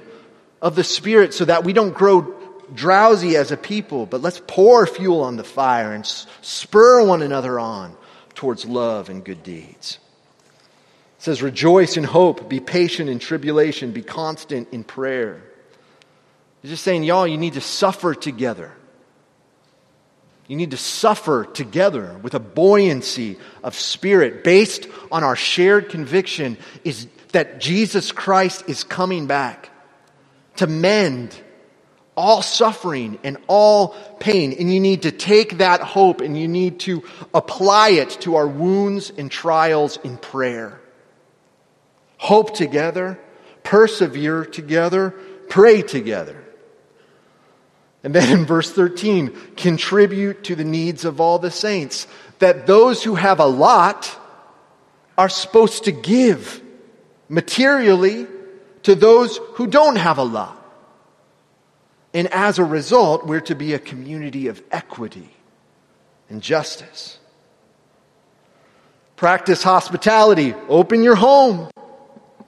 of 0.61 0.77
the 0.77 0.85
Spirit 0.85 1.33
so 1.33 1.43
that 1.43 1.65
we 1.65 1.73
don't 1.73 1.93
grow 1.93 2.33
drowsy 2.73 3.35
as 3.35 3.51
a 3.51 3.57
people, 3.57 4.05
but 4.05 4.21
let's 4.21 4.41
pour 4.47 4.87
fuel 4.87 5.23
on 5.23 5.35
the 5.35 5.43
fire 5.43 5.91
and 5.91 6.05
spur 6.05 7.05
one 7.05 7.21
another 7.21 7.59
on 7.59 7.97
towards 8.33 8.65
love 8.65 9.09
and 9.09 9.25
good 9.25 9.43
deeds. 9.43 9.99
It 11.21 11.25
says, 11.25 11.43
rejoice 11.43 11.97
in 11.97 12.03
hope, 12.03 12.49
be 12.49 12.59
patient 12.59 13.07
in 13.07 13.19
tribulation, 13.19 13.91
be 13.91 14.01
constant 14.01 14.69
in 14.71 14.83
prayer. 14.83 15.43
He's 16.63 16.71
just 16.71 16.83
saying, 16.83 17.03
y'all, 17.03 17.27
you 17.27 17.37
need 17.37 17.53
to 17.53 17.61
suffer 17.61 18.15
together. 18.15 18.71
You 20.47 20.55
need 20.55 20.71
to 20.71 20.77
suffer 20.77 21.45
together 21.45 22.17
with 22.23 22.33
a 22.33 22.39
buoyancy 22.39 23.37
of 23.63 23.75
spirit 23.75 24.43
based 24.43 24.87
on 25.11 25.23
our 25.23 25.35
shared 25.35 25.89
conviction 25.89 26.57
is 26.83 27.07
that 27.33 27.59
Jesus 27.59 28.11
Christ 28.11 28.63
is 28.67 28.83
coming 28.83 29.27
back 29.27 29.69
to 30.55 30.65
mend 30.65 31.39
all 32.17 32.41
suffering 32.41 33.19
and 33.23 33.37
all 33.45 33.89
pain. 34.19 34.53
And 34.53 34.73
you 34.73 34.79
need 34.79 35.03
to 35.03 35.11
take 35.11 35.59
that 35.59 35.81
hope 35.81 36.21
and 36.21 36.35
you 36.35 36.47
need 36.47 36.79
to 36.79 37.03
apply 37.31 37.89
it 37.89 38.09
to 38.21 38.37
our 38.37 38.47
wounds 38.47 39.11
and 39.15 39.29
trials 39.29 39.97
in 39.97 40.17
prayer. 40.17 40.80
Hope 42.21 42.53
together, 42.53 43.19
persevere 43.63 44.45
together, 44.45 45.09
pray 45.49 45.81
together. 45.81 46.39
And 48.03 48.13
then 48.13 48.31
in 48.31 48.45
verse 48.45 48.71
13, 48.71 49.35
contribute 49.55 50.43
to 50.43 50.55
the 50.55 50.63
needs 50.63 51.03
of 51.03 51.19
all 51.19 51.39
the 51.39 51.49
saints. 51.49 52.05
That 52.37 52.67
those 52.67 53.01
who 53.01 53.15
have 53.15 53.39
a 53.39 53.47
lot 53.47 54.15
are 55.17 55.29
supposed 55.29 55.85
to 55.85 55.91
give 55.91 56.61
materially 57.27 58.27
to 58.83 58.93
those 58.93 59.37
who 59.55 59.65
don't 59.65 59.95
have 59.95 60.19
a 60.19 60.23
lot. 60.23 60.63
And 62.13 62.27
as 62.27 62.59
a 62.59 62.63
result, 62.63 63.25
we're 63.25 63.41
to 63.41 63.55
be 63.55 63.73
a 63.73 63.79
community 63.79 64.45
of 64.45 64.61
equity 64.69 65.31
and 66.29 66.39
justice. 66.39 67.17
Practice 69.15 69.63
hospitality. 69.63 70.53
Open 70.69 71.01
your 71.01 71.15
home. 71.15 71.70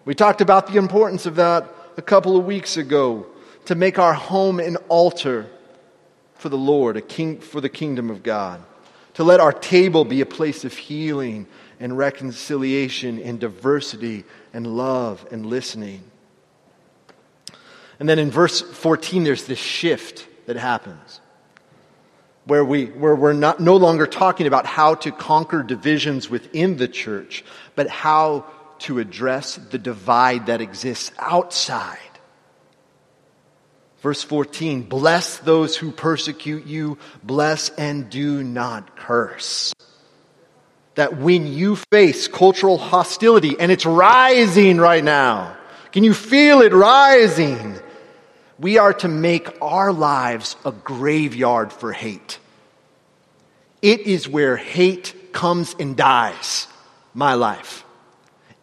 We 0.05 0.13
talked 0.13 0.41
about 0.41 0.67
the 0.67 0.77
importance 0.77 1.25
of 1.25 1.35
that 1.35 1.73
a 1.95 2.01
couple 2.01 2.35
of 2.35 2.45
weeks 2.45 2.75
ago 2.75 3.25
to 3.65 3.75
make 3.75 3.97
our 3.97 4.13
home 4.13 4.59
an 4.59 4.75
altar 4.89 5.49
for 6.35 6.49
the 6.49 6.57
Lord, 6.57 6.97
a 6.97 7.01
king 7.01 7.39
for 7.39 7.61
the 7.61 7.69
kingdom 7.69 8.09
of 8.09 8.21
God. 8.21 8.61
To 9.13 9.23
let 9.23 9.39
our 9.39 9.53
table 9.53 10.03
be 10.03 10.19
a 10.21 10.25
place 10.25 10.65
of 10.65 10.73
healing 10.73 11.47
and 11.79 11.97
reconciliation 11.97 13.19
and 13.21 13.39
diversity 13.39 14.25
and 14.53 14.67
love 14.67 15.25
and 15.31 15.45
listening. 15.45 16.03
And 17.99 18.09
then 18.09 18.19
in 18.19 18.31
verse 18.31 18.59
14, 18.59 19.23
there's 19.23 19.45
this 19.45 19.59
shift 19.59 20.27
that 20.47 20.57
happens 20.57 21.21
where, 22.45 22.65
we, 22.65 22.87
where 22.87 23.15
we're 23.15 23.33
not, 23.33 23.61
no 23.61 23.77
longer 23.77 24.05
talking 24.05 24.47
about 24.47 24.65
how 24.65 24.95
to 24.95 25.11
conquer 25.11 25.63
divisions 25.63 26.29
within 26.29 26.75
the 26.75 26.87
church, 26.87 27.45
but 27.75 27.87
how 27.87 28.45
to 28.83 28.99
address 28.99 29.55
the 29.55 29.77
divide 29.77 30.45
that 30.45 30.61
exists 30.61 31.11
outside 31.19 31.99
Verse 34.03 34.21
14, 34.21 34.81
bless 34.81 35.37
those 35.37 35.77
who 35.77 35.89
persecute 35.89 36.65
you, 36.65 36.97
bless 37.23 37.69
and 37.69 38.09
do 38.09 38.43
not 38.43 38.97
curse. 38.97 39.73
That 40.95 41.15
when 41.17 41.47
you 41.47 41.77
face 41.89 42.27
cultural 42.27 42.77
hostility, 42.77 43.57
and 43.57 43.71
it's 43.71 43.85
rising 43.85 44.77
right 44.77 45.03
now, 45.03 45.55
can 45.93 46.03
you 46.03 46.13
feel 46.13 46.61
it 46.61 46.73
rising? 46.73 47.79
We 48.59 48.77
are 48.77 48.93
to 48.95 49.07
make 49.07 49.49
our 49.61 49.93
lives 49.93 50.57
a 50.65 50.73
graveyard 50.73 51.71
for 51.71 51.93
hate. 51.93 52.39
It 53.81 54.01
is 54.01 54.27
where 54.27 54.57
hate 54.57 55.31
comes 55.31 55.77
and 55.79 55.95
dies, 55.95 56.67
my 57.13 57.35
life. 57.35 57.82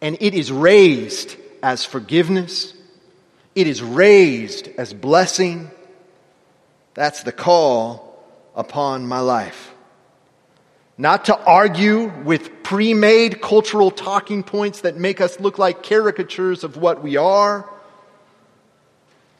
And 0.01 0.17
it 0.19 0.33
is 0.33 0.51
raised 0.51 1.35
as 1.61 1.85
forgiveness 1.85 2.73
it 3.53 3.67
is 3.67 3.81
raised 3.81 4.69
as 4.77 4.93
blessing. 4.93 5.71
That's 6.93 7.23
the 7.23 7.31
call 7.31 8.23
upon 8.55 9.07
my 9.07 9.19
life. 9.19 9.73
Not 10.97 11.25
to 11.25 11.37
argue 11.37 12.11
with 12.23 12.63
pre 12.63 12.93
made 12.93 13.41
cultural 13.41 13.91
talking 13.91 14.43
points 14.43 14.81
that 14.81 14.97
make 14.97 15.19
us 15.19 15.39
look 15.39 15.57
like 15.57 15.83
caricatures 15.83 16.63
of 16.63 16.77
what 16.77 17.01
we 17.01 17.17
are, 17.17 17.69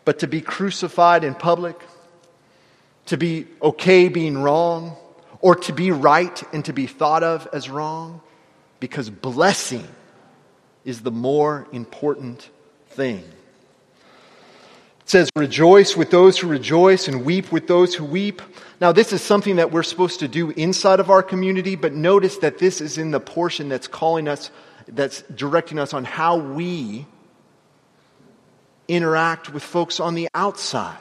but 0.04 0.20
to 0.20 0.28
be 0.28 0.42
crucified 0.42 1.24
in 1.24 1.36
public, 1.36 1.80
to 3.06 3.18
be 3.18 3.48
okay 3.62 4.10
being 4.10 4.38
wrong, 4.38 4.98
or 5.40 5.56
to 5.56 5.74
be 5.74 5.92
right 5.92 6.44
and 6.54 6.66
to 6.66 6.74
be 6.74 6.88
thought 6.88 7.24
of 7.24 7.48
as 7.54 7.70
wrong, 7.70 8.22
because 8.80 9.10
blessing 9.10 9.88
is 10.86 11.02
the 11.02 11.12
more 11.12 11.68
important 11.72 12.50
thing 12.90 13.24
It 15.02 15.10
says, 15.10 15.30
Rejoice 15.36 15.96
with 15.96 16.12
those 16.12 16.38
who 16.38 16.48
rejoice 16.48 17.08
and 17.08 17.26
weep 17.26 17.52
with 17.52 17.68
those 17.68 17.96
who 17.96 18.06
weep. 18.06 18.42
Now, 18.80 18.92
this 18.92 19.14
is 19.14 19.22
something 19.22 19.58
that 19.58 19.72
we're 19.72 19.84
supposed 19.84 20.20
to 20.22 20.28
do 20.28 20.50
inside 20.52 21.00
of 21.00 21.10
our 21.10 21.24
community, 21.24 21.76
but 21.76 21.94
notice 21.94 22.38
that 22.38 22.58
this 22.58 22.82
is 22.82 22.98
in 22.98 23.12
the 23.12 23.20
portion 23.20 23.70
that's 23.70 23.88
calling 23.88 24.28
us, 24.28 24.50
that's 24.88 25.22
directing 25.24 25.80
us 25.80 25.94
on 25.94 26.04
how 26.04 26.38
we 26.38 27.06
interact 28.88 29.54
with 29.54 29.64
folks 29.64 30.00
on 30.00 30.16
the 30.16 30.28
outside. 30.34 30.98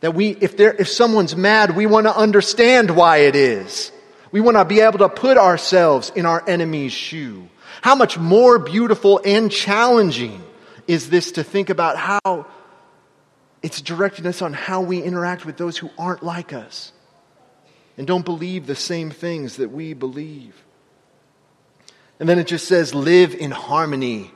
That 0.00 0.14
we, 0.14 0.30
if, 0.30 0.56
there, 0.56 0.74
if 0.74 0.88
someone's 0.88 1.34
mad, 1.34 1.76
we 1.76 1.86
want 1.86 2.06
to 2.06 2.16
understand 2.16 2.90
why 2.90 3.18
it 3.18 3.36
is. 3.36 3.90
We 4.30 4.40
want 4.40 4.56
to 4.56 4.64
be 4.64 4.80
able 4.80 4.98
to 4.98 5.08
put 5.08 5.38
ourselves 5.38 6.10
in 6.14 6.26
our 6.26 6.42
enemy's 6.48 6.92
shoe. 6.92 7.48
How 7.84 7.94
much 7.94 8.16
more 8.16 8.58
beautiful 8.58 9.20
and 9.26 9.52
challenging 9.52 10.42
is 10.86 11.10
this 11.10 11.32
to 11.32 11.44
think 11.44 11.68
about 11.68 11.98
how 11.98 12.46
it's 13.62 13.82
directing 13.82 14.24
us 14.26 14.40
on 14.40 14.54
how 14.54 14.80
we 14.80 15.02
interact 15.02 15.44
with 15.44 15.58
those 15.58 15.76
who 15.76 15.90
aren't 15.98 16.22
like 16.22 16.54
us 16.54 16.92
and 17.98 18.06
don't 18.06 18.24
believe 18.24 18.66
the 18.66 18.74
same 18.74 19.10
things 19.10 19.56
that 19.56 19.70
we 19.70 19.92
believe. 19.92 20.64
And 22.18 22.26
then 22.26 22.38
it 22.38 22.46
just 22.46 22.66
says, 22.66 22.94
live 22.94 23.34
in 23.34 23.50
harmony 23.50 24.30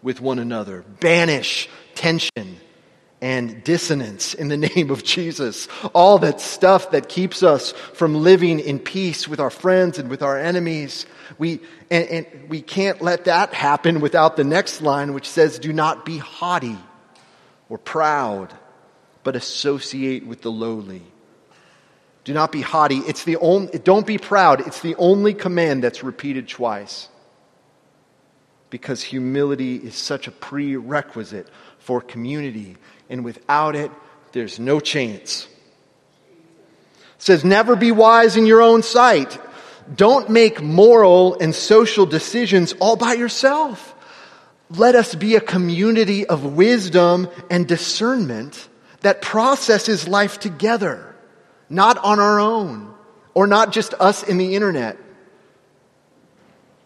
with 0.00 0.22
one 0.22 0.38
another, 0.38 0.82
banish 1.00 1.68
tension 1.94 2.60
and 3.26 3.64
dissonance 3.64 4.34
in 4.34 4.46
the 4.46 4.56
name 4.76 4.88
of 4.92 5.02
Jesus. 5.02 5.66
All 5.92 6.18
that 6.20 6.40
stuff 6.40 6.92
that 6.92 7.08
keeps 7.08 7.42
us 7.42 7.72
from 7.72 8.14
living 8.14 8.60
in 8.60 8.78
peace 8.78 9.26
with 9.26 9.40
our 9.40 9.50
friends 9.50 9.98
and 9.98 10.08
with 10.08 10.22
our 10.22 10.38
enemies. 10.38 11.06
We, 11.36 11.60
and, 11.90 12.08
and 12.08 12.48
we 12.48 12.62
can't 12.62 13.02
let 13.02 13.24
that 13.24 13.52
happen 13.52 14.00
without 14.00 14.36
the 14.36 14.44
next 14.44 14.80
line, 14.80 15.12
which 15.12 15.28
says, 15.28 15.58
Do 15.58 15.72
not 15.72 16.04
be 16.04 16.18
haughty 16.18 16.78
or 17.68 17.78
proud, 17.78 18.54
but 19.24 19.34
associate 19.34 20.24
with 20.24 20.42
the 20.42 20.52
lowly. 20.52 21.02
Do 22.22 22.32
not 22.32 22.52
be 22.52 22.60
haughty. 22.60 22.98
It's 22.98 23.24
the 23.24 23.38
only, 23.38 23.76
don't 23.80 24.06
be 24.06 24.18
proud. 24.18 24.64
It's 24.68 24.80
the 24.80 24.94
only 24.96 25.34
command 25.34 25.82
that's 25.82 26.04
repeated 26.04 26.48
twice. 26.48 27.08
Because 28.70 29.02
humility 29.02 29.76
is 29.76 29.96
such 29.96 30.28
a 30.28 30.32
prerequisite 30.32 31.48
for 31.78 32.00
community 32.00 32.76
and 33.08 33.24
without 33.24 33.76
it, 33.76 33.90
there's 34.32 34.58
no 34.58 34.80
chance. 34.80 35.46
It 37.16 37.22
says, 37.22 37.44
never 37.44 37.76
be 37.76 37.92
wise 37.92 38.36
in 38.36 38.46
your 38.46 38.60
own 38.60 38.82
sight. 38.82 39.38
Don't 39.94 40.28
make 40.28 40.62
moral 40.62 41.38
and 41.40 41.54
social 41.54 42.06
decisions 42.06 42.74
all 42.74 42.96
by 42.96 43.14
yourself. 43.14 43.94
Let 44.70 44.94
us 44.94 45.14
be 45.14 45.36
a 45.36 45.40
community 45.40 46.26
of 46.26 46.44
wisdom 46.44 47.28
and 47.48 47.68
discernment 47.68 48.68
that 49.00 49.22
processes 49.22 50.08
life 50.08 50.40
together, 50.40 51.14
not 51.70 51.98
on 51.98 52.18
our 52.18 52.40
own, 52.40 52.92
or 53.32 53.46
not 53.46 53.72
just 53.72 53.94
us 53.94 54.24
in 54.24 54.38
the 54.38 54.56
internet. 54.56 54.98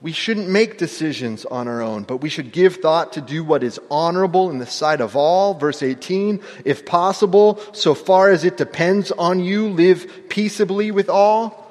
We 0.02 0.12
shouldn't 0.12 0.48
make 0.48 0.78
decisions 0.78 1.44
on 1.44 1.68
our 1.68 1.82
own, 1.82 2.04
but 2.04 2.18
we 2.18 2.30
should 2.30 2.52
give 2.52 2.76
thought 2.76 3.12
to 3.14 3.20
do 3.20 3.44
what 3.44 3.62
is 3.62 3.78
honorable 3.90 4.48
in 4.48 4.58
the 4.58 4.66
sight 4.66 5.02
of 5.02 5.14
all. 5.14 5.52
Verse 5.52 5.82
18, 5.82 6.40
if 6.64 6.86
possible, 6.86 7.60
so 7.72 7.94
far 7.94 8.30
as 8.30 8.44
it 8.44 8.56
depends 8.56 9.10
on 9.10 9.40
you, 9.40 9.68
live 9.68 10.30
peaceably 10.30 10.90
with 10.90 11.10
all. 11.10 11.66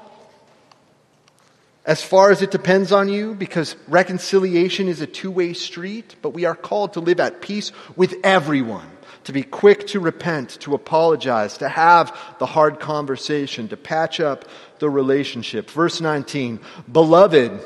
As 1.85 2.03
far 2.03 2.29
as 2.29 2.43
it 2.43 2.51
depends 2.51 2.91
on 2.91 3.09
you, 3.09 3.33
because 3.33 3.75
reconciliation 3.87 4.87
is 4.87 5.01
a 5.01 5.07
two 5.07 5.31
way 5.31 5.53
street, 5.53 6.15
but 6.21 6.29
we 6.29 6.45
are 6.45 6.55
called 6.55 6.93
to 6.93 6.99
live 6.99 7.19
at 7.19 7.41
peace 7.41 7.71
with 7.95 8.13
everyone, 8.23 8.91
to 9.23 9.31
be 9.31 9.41
quick 9.41 9.87
to 9.87 9.99
repent, 9.99 10.49
to 10.59 10.75
apologize, 10.75 11.57
to 11.57 11.67
have 11.67 12.15
the 12.37 12.45
hard 12.45 12.79
conversation, 12.79 13.67
to 13.69 13.77
patch 13.77 14.19
up 14.19 14.45
the 14.77 14.89
relationship. 14.89 15.67
Verse 15.71 15.99
19, 15.99 16.59
beloved, 16.91 17.59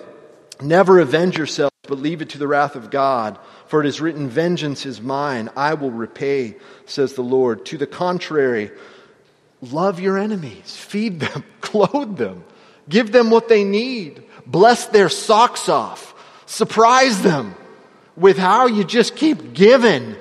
Never 0.62 1.00
avenge 1.00 1.38
yourself, 1.38 1.72
but 1.84 2.00
leave 2.00 2.22
it 2.22 2.30
to 2.30 2.38
the 2.38 2.48
wrath 2.48 2.76
of 2.76 2.90
God. 2.90 3.40
For 3.68 3.80
it 3.82 3.88
is 3.88 4.02
written, 4.02 4.30
Vengeance 4.30 4.86
is 4.86 5.02
mine, 5.02 5.50
I 5.56 5.74
will 5.74 5.92
repay, 5.92 6.56
says 6.86 7.14
the 7.14 7.24
Lord. 7.24 7.66
To 7.68 7.78
the 7.78 7.88
contrary, 7.88 8.72
love 9.62 10.00
your 10.00 10.18
enemies, 10.18 10.76
feed 10.76 11.20
them, 11.20 11.44
clothe 11.62 12.18
them, 12.18 12.44
give 12.88 13.12
them 13.12 13.30
what 13.32 13.50
they 13.50 13.64
need, 13.64 14.24
bless 14.46 14.86
their 14.88 15.10
socks 15.10 15.70
off, 15.70 16.14
surprise 16.46 17.22
them 17.22 17.56
with 18.16 18.38
how 18.38 18.68
you 18.68 18.84
just 18.84 19.16
keep 19.16 19.54
giving 19.54 20.16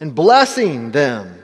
and 0.00 0.14
blessing 0.14 0.92
them. 0.92 1.34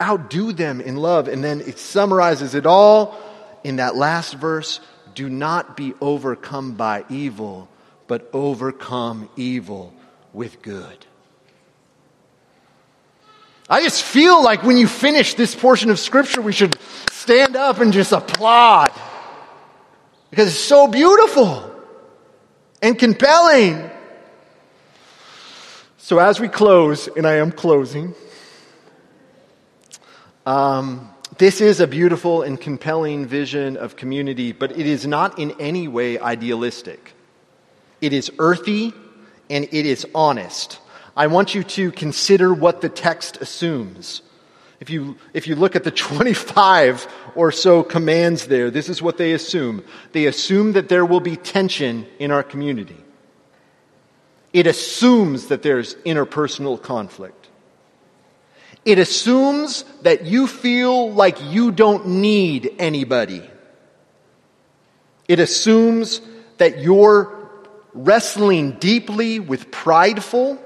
Outdo 0.00 0.52
them 0.52 0.80
in 0.80 0.96
love. 0.96 1.28
And 1.28 1.44
then 1.44 1.60
it 1.60 1.78
summarizes 1.78 2.56
it 2.56 2.66
all 2.66 3.16
in 3.62 3.76
that 3.76 3.94
last 3.94 4.34
verse 4.34 4.80
do 5.14 5.28
not 5.28 5.76
be 5.76 5.94
overcome 6.00 6.72
by 6.74 7.04
evil, 7.08 7.68
but 8.06 8.28
overcome 8.32 9.28
evil 9.36 9.92
with 10.32 10.62
good. 10.62 11.06
I 13.68 13.82
just 13.82 14.02
feel 14.02 14.42
like 14.42 14.62
when 14.64 14.76
you 14.76 14.86
finish 14.86 15.34
this 15.34 15.54
portion 15.54 15.90
of 15.90 15.98
Scripture, 15.98 16.42
we 16.42 16.52
should 16.52 16.76
stand 17.10 17.56
up 17.56 17.80
and 17.80 17.92
just 17.92 18.12
applaud. 18.12 18.92
Because 20.30 20.48
it's 20.48 20.58
so 20.58 20.88
beautiful 20.88 21.70
and 22.80 22.98
compelling. 22.98 23.90
So, 25.98 26.18
as 26.18 26.40
we 26.40 26.48
close, 26.48 27.08
and 27.08 27.26
I 27.26 27.36
am 27.36 27.52
closing, 27.52 28.14
um, 30.44 31.11
this 31.38 31.60
is 31.60 31.80
a 31.80 31.86
beautiful 31.86 32.42
and 32.42 32.60
compelling 32.60 33.26
vision 33.26 33.76
of 33.76 33.96
community, 33.96 34.52
but 34.52 34.72
it 34.72 34.86
is 34.86 35.06
not 35.06 35.38
in 35.38 35.52
any 35.60 35.88
way 35.88 36.18
idealistic. 36.18 37.14
It 38.00 38.12
is 38.12 38.30
earthy 38.38 38.92
and 39.48 39.64
it 39.64 39.86
is 39.86 40.06
honest. 40.14 40.78
I 41.16 41.28
want 41.28 41.54
you 41.54 41.62
to 41.62 41.92
consider 41.92 42.52
what 42.52 42.80
the 42.80 42.88
text 42.88 43.38
assumes. 43.40 44.22
If 44.80 44.90
you, 44.90 45.16
if 45.32 45.46
you 45.46 45.54
look 45.54 45.76
at 45.76 45.84
the 45.84 45.90
25 45.92 47.06
or 47.34 47.52
so 47.52 47.82
commands 47.82 48.48
there, 48.48 48.70
this 48.70 48.88
is 48.88 49.00
what 49.00 49.16
they 49.16 49.32
assume. 49.32 49.84
They 50.12 50.26
assume 50.26 50.72
that 50.72 50.88
there 50.88 51.06
will 51.06 51.20
be 51.20 51.36
tension 51.36 52.06
in 52.18 52.30
our 52.30 52.42
community. 52.42 52.96
It 54.52 54.66
assumes 54.66 55.46
that 55.46 55.62
there's 55.62 55.94
interpersonal 55.96 56.82
conflict. 56.82 57.41
It 58.84 58.98
assumes 58.98 59.84
that 60.02 60.24
you 60.26 60.46
feel 60.46 61.12
like 61.12 61.38
you 61.42 61.70
don't 61.70 62.06
need 62.06 62.74
anybody. 62.78 63.48
It 65.28 65.38
assumes 65.38 66.20
that 66.58 66.80
you're 66.80 67.38
wrestling 67.94 68.72
deeply 68.72 69.38
with 69.38 69.70
prideful 69.70 70.58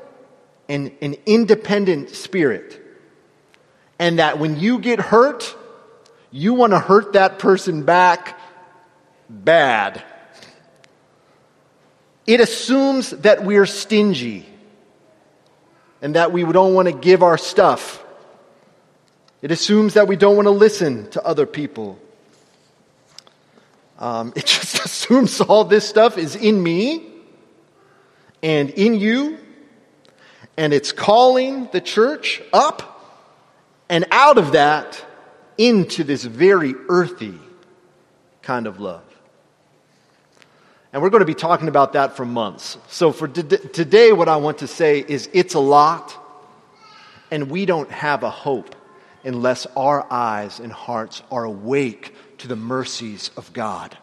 and 0.69 0.93
an 1.03 1.17
independent 1.27 2.11
spirit. 2.11 2.83
And 3.99 4.19
that 4.19 4.39
when 4.39 4.59
you 4.59 4.79
get 4.79 4.99
hurt, 4.99 5.55
you 6.31 6.55
want 6.55 6.73
to 6.73 6.79
hurt 6.79 7.13
that 7.15 7.39
person 7.39 7.85
back 7.85 8.39
bad. 9.29 10.03
It 12.27 12.41
assumes 12.41 13.11
that 13.11 13.45
we're 13.45 13.67
stingy 13.67 14.47
and 16.03 16.17
that 16.17 16.33
we 16.33 16.45
don't 16.45 16.75
want 16.75 16.89
to 16.89 16.95
give 16.95 17.23
our 17.23 17.39
stuff 17.39 18.03
it 19.47 19.53
assumes 19.53 19.95
that 19.95 20.09
we 20.09 20.17
don't 20.17 20.35
want 20.35 20.47
to 20.47 20.51
listen 20.51 21.09
to 21.11 21.25
other 21.25 21.47
people. 21.47 22.01
Um, 23.97 24.33
it 24.35 24.45
just 24.47 24.85
assumes 24.85 25.41
all 25.41 25.63
this 25.63 25.89
stuff 25.89 26.19
is 26.19 26.35
in 26.35 26.61
me 26.61 27.07
and 28.43 28.71
in 28.71 28.95
you, 28.95 29.39
and 30.57 30.73
it's 30.73 30.91
calling 30.91 31.69
the 31.71 31.81
church 31.81 32.43
up 32.53 33.23
and 33.89 34.05
out 34.11 34.37
of 34.37 34.51
that 34.51 35.01
into 35.57 36.03
this 36.03 36.25
very 36.25 36.75
earthy 36.89 37.39
kind 38.43 38.67
of 38.67 38.81
love. 38.81 39.05
And 40.93 41.01
we're 41.01 41.11
going 41.11 41.21
to 41.21 41.25
be 41.25 41.35
talking 41.35 41.69
about 41.69 41.93
that 41.93 42.17
for 42.17 42.25
months. 42.25 42.79
So 42.89 43.13
for 43.13 43.29
today, 43.29 44.11
what 44.11 44.29
I 44.29 44.39
want 44.39 44.59
to 44.59 44.67
say 44.67 45.05
is 45.07 45.31
it's 45.33 45.55
a 45.55 45.61
lot, 45.61 46.17
and 47.31 47.49
we 47.49 47.65
don't 47.65 47.93
have 47.93 48.25
a 48.25 48.31
hope 48.31 48.76
unless 49.25 49.67
our 49.77 50.07
eyes 50.11 50.61
and 50.61 50.73
hearts 50.73 51.23
are 51.31 51.45
awake 51.45 52.15
to 52.39 52.49
the 52.49 52.57
mercies 52.57 53.31
of 53.37 53.53
God. 53.53 53.97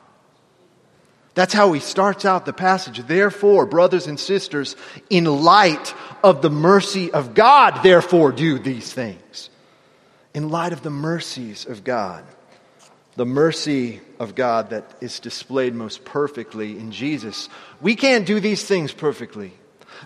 That's 1.36 1.54
how 1.54 1.74
he 1.74 1.80
starts 1.80 2.26
out 2.26 2.46
the 2.46 2.54
passage. 2.54 3.00
Therefore, 3.00 3.66
brothers 3.66 4.06
and 4.06 4.20
sisters, 4.20 4.76
in 5.10 5.26
light 5.26 5.94
of 6.24 6.42
the 6.42 6.50
mercy 6.50 7.12
of 7.12 7.34
God, 7.34 7.82
therefore 7.82 8.32
do 8.32 8.60
these 8.60 8.94
things. 8.94 9.50
In 10.34 10.50
light 10.50 10.74
of 10.74 10.84
the 10.84 10.92
mercies 10.92 11.66
of 11.66 11.84
God. 11.84 12.24
The 13.16 13.26
mercy 13.26 14.02
of 14.20 14.36
God 14.36 14.72
that 14.72 14.96
is 15.02 15.20
displayed 15.20 15.74
most 15.74 16.06
perfectly 16.06 16.78
in 16.78 16.92
Jesus. 16.92 17.50
We 17.82 17.96
can't 17.96 18.26
do 18.26 18.40
these 18.40 18.64
things 18.66 18.92
perfectly. 18.92 19.54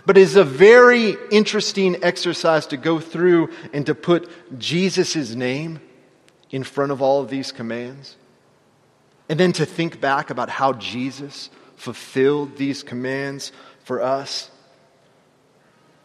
But 0.06 0.18
is 0.18 0.36
a 0.36 0.44
very 0.44 1.16
interesting 1.30 2.02
exercise 2.02 2.66
to 2.68 2.76
go 2.76 3.00
through 3.00 3.50
and 3.72 3.86
to 3.86 3.94
put 3.94 4.30
Jesus' 4.58 5.34
name 5.34 5.80
in 6.50 6.64
front 6.64 6.92
of 6.92 7.02
all 7.02 7.20
of 7.20 7.30
these 7.30 7.52
commands. 7.52 8.16
And 9.28 9.38
then 9.38 9.52
to 9.54 9.66
think 9.66 10.00
back 10.00 10.30
about 10.30 10.48
how 10.48 10.72
Jesus 10.74 11.50
fulfilled 11.76 12.56
these 12.56 12.82
commands 12.82 13.52
for 13.84 14.02
us. 14.02 14.50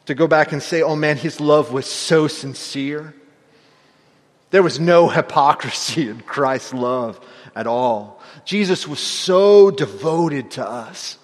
To 0.07 0.15
go 0.15 0.27
back 0.27 0.51
and 0.51 0.61
say, 0.61 0.81
oh 0.81 0.95
man, 0.95 1.17
his 1.17 1.39
love 1.39 1.71
was 1.71 1.85
so 1.85 2.27
sincere. 2.27 3.13
There 4.51 4.63
was 4.63 4.79
no 4.79 5.07
hypocrisy 5.09 6.09
in 6.09 6.21
Christ's 6.21 6.73
love 6.73 7.19
at 7.55 7.67
all. 7.67 8.21
Jesus 8.45 8.87
was 8.87 8.99
so 8.99 9.71
devoted 9.71 10.51
to 10.51 10.67
us 10.67 11.17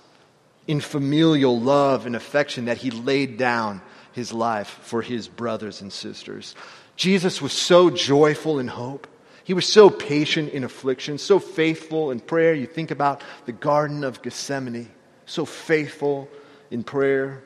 in 0.69 0.79
familial 0.79 1.59
love 1.59 2.05
and 2.05 2.15
affection 2.15 2.65
that 2.65 2.77
he 2.77 2.91
laid 2.91 3.37
down 3.37 3.81
his 4.11 4.31
life 4.31 4.67
for 4.83 5.01
his 5.01 5.27
brothers 5.27 5.81
and 5.81 5.91
sisters. 5.91 6.53
Jesus 6.95 7.41
was 7.41 7.53
so 7.53 7.89
joyful 7.89 8.59
in 8.59 8.67
hope. 8.67 9.07
He 9.43 9.55
was 9.55 9.65
so 9.65 9.89
patient 9.89 10.53
in 10.53 10.63
affliction, 10.63 11.17
so 11.17 11.39
faithful 11.39 12.11
in 12.11 12.19
prayer. 12.19 12.53
You 12.53 12.67
think 12.67 12.91
about 12.91 13.23
the 13.47 13.51
Garden 13.51 14.03
of 14.03 14.21
Gethsemane, 14.21 14.91
so 15.25 15.43
faithful 15.43 16.29
in 16.69 16.83
prayer. 16.83 17.41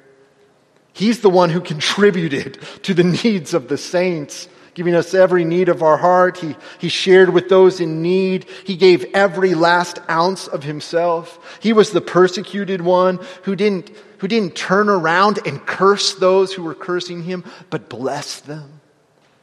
He's 0.92 1.22
the 1.22 1.30
one 1.30 1.50
who 1.50 1.62
contributed 1.62 2.62
to 2.84 2.94
the 2.94 3.06
needs 3.06 3.54
of 3.54 3.70
the 3.70 3.78
saints, 3.78 4.50
giving 4.74 4.96
us 4.96 5.14
every 5.14 5.46
need 5.46 5.70
of 5.70 5.84
our 5.84 5.98
heart. 5.98 6.38
He, 6.38 6.56
he 6.80 6.90
shared 6.90 7.30
with 7.30 7.50
those 7.50 7.80
in 7.80 8.02
need. 8.02 8.46
He 8.66 8.76
gave 8.76 9.06
every 9.14 9.54
last 9.54 10.00
ounce 10.10 10.48
of 10.48 10.64
himself. 10.64 11.60
He 11.62 11.74
was 11.74 11.92
the 11.92 12.02
persecuted 12.02 12.82
one 12.82 13.20
who 13.44 13.56
didn't, 13.56 13.92
who 14.20 14.28
didn't 14.28 14.56
turn 14.56 14.90
around 14.90 15.40
and 15.46 15.66
curse 15.66 16.16
those 16.16 16.54
who 16.54 16.64
were 16.64 16.76
cursing 16.76 17.24
him, 17.24 17.44
but 17.70 17.90
blessed 17.90 18.48
them 18.48 18.82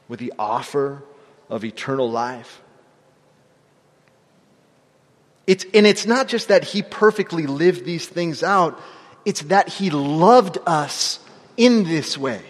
with 0.08 0.18
the 0.18 0.32
offer 0.38 1.02
of 1.48 1.64
eternal 1.64 2.10
life. 2.10 2.62
It's, 5.46 5.64
and 5.74 5.86
it's 5.86 6.06
not 6.06 6.28
just 6.28 6.48
that 6.48 6.64
he 6.64 6.82
perfectly 6.82 7.46
lived 7.46 7.84
these 7.84 8.06
things 8.06 8.42
out, 8.42 8.80
it's 9.24 9.42
that 9.42 9.68
he 9.68 9.90
loved 9.90 10.58
us 10.66 11.18
in 11.56 11.84
this 11.84 12.16
way. 12.16 12.42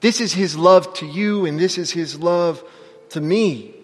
This 0.00 0.20
is 0.20 0.32
his 0.32 0.56
love 0.56 0.92
to 0.94 1.06
you, 1.06 1.44
and 1.46 1.58
this 1.58 1.76
is 1.76 1.90
his 1.90 2.18
love 2.18 2.64
to 3.10 3.20
me. 3.20 3.74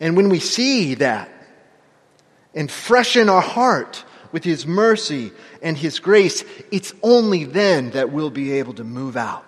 And 0.00 0.16
when 0.16 0.28
we 0.28 0.38
see 0.38 0.94
that 0.94 1.30
and 2.54 2.70
freshen 2.70 3.28
our 3.28 3.40
heart 3.40 4.04
with 4.30 4.44
his 4.44 4.66
mercy 4.66 5.32
and 5.60 5.76
his 5.76 5.98
grace, 5.98 6.44
it's 6.70 6.94
only 7.02 7.44
then 7.44 7.90
that 7.90 8.12
we'll 8.12 8.30
be 8.30 8.52
able 8.52 8.74
to 8.74 8.84
move 8.84 9.16
out 9.16 9.44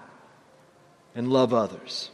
and 1.14 1.28
love 1.28 1.54
others 1.54 2.10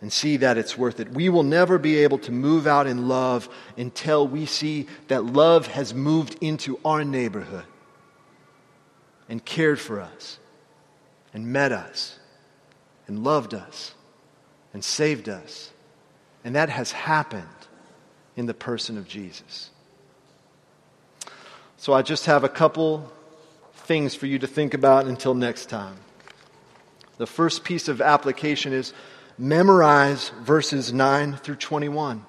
and 0.00 0.12
see 0.12 0.36
that 0.36 0.56
it's 0.56 0.78
worth 0.78 1.00
it. 1.00 1.10
We 1.10 1.28
will 1.28 1.42
never 1.42 1.78
be 1.78 1.98
able 1.98 2.18
to 2.18 2.32
move 2.32 2.68
out 2.68 2.86
in 2.86 3.08
love 3.08 3.48
until 3.76 4.28
we 4.28 4.46
see 4.46 4.86
that 5.08 5.24
love 5.24 5.66
has 5.66 5.92
moved 5.92 6.36
into 6.40 6.78
our 6.84 7.02
neighborhood 7.02 7.64
and 9.28 9.44
cared 9.44 9.80
for 9.80 10.00
us 10.00 10.38
and 11.32 11.46
met 11.46 11.72
us 11.72 12.18
and 13.06 13.24
loved 13.24 13.54
us 13.54 13.94
and 14.72 14.84
saved 14.84 15.28
us. 15.28 15.70
And 16.44 16.54
that 16.54 16.68
has 16.68 16.92
happened 16.92 17.46
in 18.36 18.46
the 18.46 18.54
person 18.54 18.96
of 18.96 19.08
Jesus. 19.08 19.70
So 21.76 21.92
I 21.92 22.02
just 22.02 22.26
have 22.26 22.44
a 22.44 22.48
couple 22.48 23.10
things 23.72 24.14
for 24.14 24.26
you 24.26 24.38
to 24.40 24.46
think 24.46 24.74
about 24.74 25.06
until 25.06 25.34
next 25.34 25.66
time. 25.66 25.96
The 27.16 27.26
first 27.26 27.64
piece 27.64 27.88
of 27.88 28.00
application 28.00 28.72
is 28.72 28.92
memorize 29.38 30.30
verses 30.42 30.92
9 30.92 31.36
through 31.36 31.56
21. 31.56 32.24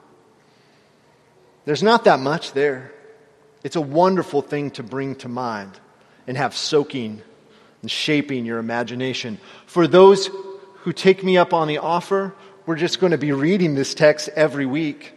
There's 1.66 1.84
not 1.84 2.06
that 2.06 2.20
much 2.20 2.54
there. 2.54 2.92
It's 3.64 3.76
a 3.76 3.82
wonderful 3.82 4.42
thing 4.42 4.72
to 4.72 4.84
bring 4.84 5.16
to 5.18 5.28
mind 5.28 5.80
and 6.26 6.38
have 6.38 6.56
soaking 6.56 7.22
and 7.82 7.90
shaping 7.90 8.46
your 8.46 8.60
imagination. 8.60 9.40
For 9.66 9.88
those 9.88 10.30
who 10.80 10.94
take 10.94 11.24
me 11.24 11.38
up 11.38 11.54
on 11.54 11.68
the 11.68 11.78
offer, 11.78 12.34
we're 12.66 12.76
just 12.76 13.00
going 13.00 13.12
to 13.12 13.18
be 13.18 13.32
reading 13.32 13.76
this 13.76 13.94
text 13.94 14.30
every 14.36 14.66
week. 14.66 15.14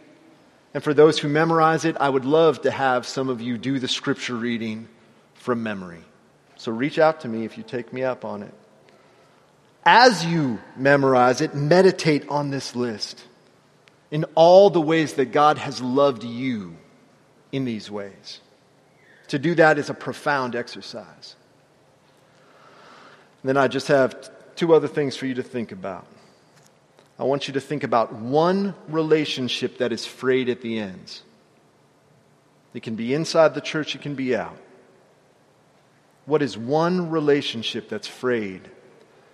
And 0.73 0.83
for 0.83 0.93
those 0.93 1.19
who 1.19 1.29
memorize 1.29 1.85
it, 1.85 1.95
I 1.99 2.09
would 2.09 2.25
love 2.25 2.61
to 2.61 2.71
have 2.71 3.05
some 3.05 3.29
of 3.29 3.41
you 3.41 3.57
do 3.57 3.79
the 3.79 3.87
scripture 3.87 4.35
reading 4.35 4.87
from 5.35 5.61
memory. 5.61 6.03
So 6.55 6.71
reach 6.71 6.97
out 6.97 7.21
to 7.21 7.27
me 7.27 7.45
if 7.45 7.57
you 7.57 7.63
take 7.63 7.93
me 7.93 8.03
up 8.03 8.25
on 8.25 8.43
it. 8.43 8.53
As 9.85 10.25
you 10.25 10.59
memorize 10.77 11.41
it, 11.41 11.53
meditate 11.53 12.27
on 12.29 12.49
this 12.49 12.75
list 12.75 13.23
in 14.11 14.25
all 14.35 14.69
the 14.69 14.81
ways 14.81 15.13
that 15.13 15.31
God 15.31 15.57
has 15.57 15.81
loved 15.81 16.23
you 16.23 16.77
in 17.51 17.65
these 17.65 17.91
ways. 17.91 18.39
To 19.29 19.39
do 19.39 19.55
that 19.55 19.77
is 19.77 19.89
a 19.89 19.93
profound 19.93 20.55
exercise. 20.55 21.35
Then 23.43 23.57
I 23.57 23.67
just 23.67 23.87
have 23.87 24.31
two 24.55 24.73
other 24.73 24.87
things 24.87 25.15
for 25.15 25.25
you 25.25 25.33
to 25.35 25.43
think 25.43 25.71
about. 25.71 26.07
I 27.19 27.23
want 27.23 27.47
you 27.47 27.53
to 27.53 27.61
think 27.61 27.83
about 27.83 28.13
one 28.13 28.73
relationship 28.87 29.77
that 29.77 29.91
is 29.91 30.05
frayed 30.05 30.49
at 30.49 30.61
the 30.61 30.79
ends. 30.79 31.23
It 32.73 32.81
can 32.81 32.95
be 32.95 33.13
inside 33.13 33.53
the 33.53 33.61
church, 33.61 33.95
it 33.95 34.01
can 34.01 34.15
be 34.15 34.35
out. 34.35 34.57
What 36.25 36.41
is 36.41 36.57
one 36.57 37.09
relationship 37.09 37.89
that's 37.89 38.07
frayed 38.07 38.61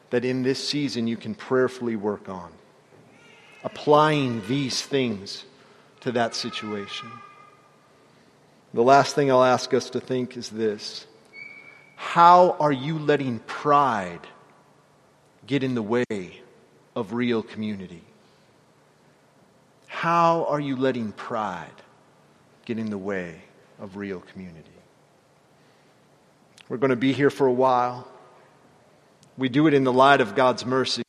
that 0.09 0.25
in 0.25 0.43
this 0.43 0.67
season 0.67 1.07
you 1.07 1.17
can 1.17 1.35
prayerfully 1.35 1.95
work 1.95 2.27
on? 2.27 2.51
Applying 3.63 4.45
these 4.47 4.81
things 4.81 5.45
to 6.01 6.11
that 6.13 6.33
situation. 6.33 7.09
The 8.73 8.83
last 8.83 9.15
thing 9.15 9.31
I'll 9.31 9.43
ask 9.43 9.73
us 9.73 9.89
to 9.91 9.99
think 9.99 10.35
is 10.35 10.49
this 10.49 11.05
How 11.99 12.55
are 12.61 12.71
you 12.71 12.97
letting 12.97 13.39
pride 13.39 14.21
get 15.45 15.63
in 15.63 15.75
the 15.75 15.81
way 15.81 16.05
of 16.95 17.11
real 17.11 17.43
community? 17.43 18.01
How 19.85 20.45
are 20.45 20.61
you 20.61 20.77
letting 20.77 21.11
pride 21.11 21.83
get 22.63 22.79
in 22.79 22.89
the 22.89 22.97
way 22.97 23.41
of 23.79 23.97
real 23.97 24.21
community? 24.21 24.71
We're 26.69 26.77
going 26.77 26.91
to 26.91 26.95
be 26.95 27.11
here 27.11 27.29
for 27.29 27.47
a 27.47 27.53
while. 27.53 28.07
We 29.37 29.49
do 29.49 29.67
it 29.67 29.73
in 29.73 29.83
the 29.83 29.93
light 29.93 30.21
of 30.21 30.35
God's 30.35 30.65
mercy. 30.65 31.03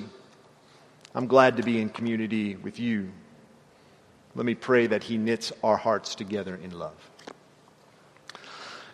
I'm 1.15 1.29
glad 1.29 1.57
to 1.59 1.63
be 1.63 1.81
in 1.81 1.89
community 1.89 2.57
with 2.57 2.81
you. 2.81 3.13
Let 4.35 4.45
me 4.45 4.57
pray 4.57 4.89
that 4.89 5.05
He 5.05 5.19
knits 5.19 5.53
our 5.63 5.77
hearts 5.77 6.17
together 6.17 6.59
in 6.61 6.77
love. 6.77 7.10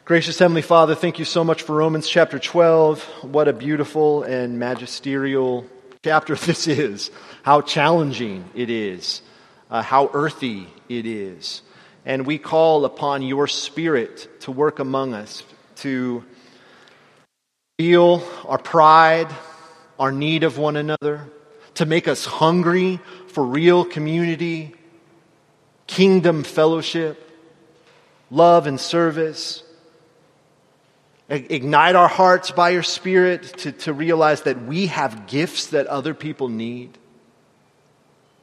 Gracious 0.06 0.38
Heavenly 0.38 0.62
Father, 0.62 0.94
thank 0.94 1.18
you 1.18 1.24
so 1.24 1.42
much 1.42 1.62
for 1.62 1.74
Romans 1.74 2.08
chapter 2.08 2.38
12. 2.38 3.02
What 3.22 3.48
a 3.48 3.52
beautiful 3.52 4.22
and 4.22 4.56
magisterial 4.56 5.66
chapter 6.04 6.36
this 6.46 6.68
is. 6.68 7.10
How 7.42 7.60
challenging 7.60 8.48
it 8.54 8.70
is. 8.70 9.20
Uh, 9.68 9.82
how 9.82 10.08
earthy 10.14 10.68
it 10.88 11.06
is. 11.06 11.60
And 12.04 12.24
we 12.24 12.38
call 12.38 12.84
upon 12.84 13.22
your 13.22 13.48
Spirit 13.48 14.42
to 14.42 14.52
work 14.52 14.78
among 14.78 15.12
us, 15.12 15.42
to 15.78 16.24
feel 17.76 18.22
our 18.44 18.58
pride, 18.58 19.34
our 19.98 20.12
need 20.12 20.44
of 20.44 20.56
one 20.56 20.76
another, 20.76 21.28
to 21.74 21.84
make 21.84 22.06
us 22.06 22.24
hungry 22.24 23.00
for 23.26 23.44
real 23.44 23.84
community, 23.84 24.72
kingdom 25.88 26.44
fellowship, 26.44 27.28
love 28.30 28.68
and 28.68 28.78
service 28.78 29.64
Ignite 31.28 31.96
our 31.96 32.06
hearts 32.06 32.52
by 32.52 32.70
your 32.70 32.84
Spirit 32.84 33.42
to, 33.58 33.72
to 33.72 33.92
realize 33.92 34.42
that 34.42 34.62
we 34.64 34.86
have 34.86 35.26
gifts 35.26 35.68
that 35.68 35.88
other 35.88 36.14
people 36.14 36.48
need. 36.48 36.96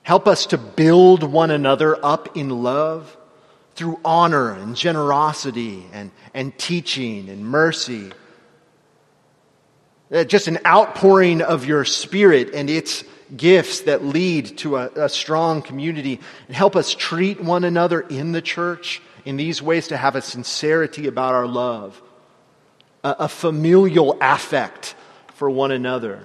Help 0.02 0.28
us 0.28 0.48
to 0.48 0.58
build 0.58 1.24
one 1.24 1.50
another 1.50 1.98
up 2.06 2.36
in 2.36 2.50
love 2.50 3.16
through 3.76 4.00
honor 4.04 4.52
and 4.52 4.76
generosity 4.76 5.86
and, 5.94 6.12
and 6.34 6.58
teaching 6.58 7.30
and 7.30 7.46
mercy. 7.46 8.12
Uh, 10.12 10.26
just 10.26 10.50
an 10.50 10.60
outpouring 10.66 11.42
of 11.42 11.66
your 11.66 11.86
Spirit 11.86 12.54
and 12.54 12.70
its 12.70 13.06
gifts 13.36 13.82
that 13.82 14.04
lead 14.04 14.58
to 14.58 14.76
a, 14.76 14.90
a 14.96 15.10
strong 15.10 15.62
community. 15.62 16.20
And 16.48 16.56
help 16.56 16.76
us 16.76 16.94
treat 16.94 17.40
one 17.42 17.64
another 17.64 18.02
in 18.02 18.34
the 18.34 18.42
church 18.42 19.02
in 19.24 19.38
these 19.38 19.62
ways 19.62 19.88
to 19.88 19.96
have 19.96 20.18
a 20.18 20.22
sincerity 20.22 21.08
about 21.08 21.34
our 21.34 21.48
love 21.48 22.02
a, 23.04 23.16
a 23.20 23.28
familial 23.28 24.18
affect 24.22 24.96
for 25.36 25.50
one 25.50 25.72
another. 25.72 26.24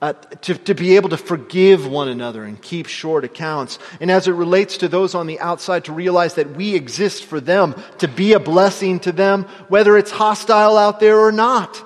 Uh, 0.00 0.12
to, 0.12 0.54
to 0.54 0.74
be 0.74 0.94
able 0.94 1.08
to 1.08 1.16
forgive 1.16 1.84
one 1.84 2.06
another 2.06 2.44
and 2.44 2.62
keep 2.62 2.86
short 2.86 3.24
accounts. 3.24 3.80
And 4.00 4.12
as 4.12 4.28
it 4.28 4.32
relates 4.32 4.76
to 4.78 4.88
those 4.88 5.16
on 5.16 5.26
the 5.26 5.40
outside, 5.40 5.86
to 5.86 5.92
realize 5.92 6.34
that 6.34 6.50
we 6.50 6.76
exist 6.76 7.24
for 7.24 7.40
them, 7.40 7.74
to 7.98 8.06
be 8.06 8.32
a 8.32 8.38
blessing 8.38 9.00
to 9.00 9.10
them, 9.10 9.42
whether 9.66 9.98
it's 9.98 10.12
hostile 10.12 10.78
out 10.78 11.00
there 11.00 11.18
or 11.18 11.32
not. 11.32 11.84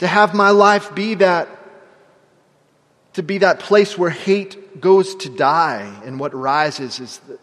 To 0.00 0.08
have 0.08 0.34
my 0.34 0.50
life 0.50 0.92
be 0.92 1.14
that, 1.14 1.48
to 3.12 3.22
be 3.22 3.38
that 3.38 3.60
place 3.60 3.96
where 3.96 4.10
hate 4.10 4.80
goes 4.80 5.14
to 5.14 5.28
die 5.28 6.02
and 6.04 6.18
what 6.18 6.34
rises 6.34 6.98
is 6.98 7.18
the, 7.18 7.38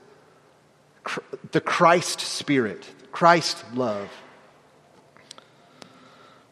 the 1.51 1.61
Christ 1.61 2.19
spirit, 2.19 2.85
Christ 3.13 3.63
love. 3.73 4.09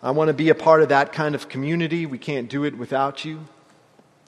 I 0.07 0.11
want 0.11 0.29
to 0.29 0.33
be 0.33 0.47
a 0.47 0.55
part 0.55 0.81
of 0.81 0.87
that 0.87 1.11
kind 1.11 1.35
of 1.35 1.49
community. 1.49 2.05
We 2.05 2.17
can't 2.17 2.49
do 2.49 2.63
it 2.63 2.77
without 2.77 3.25
you. 3.25 3.45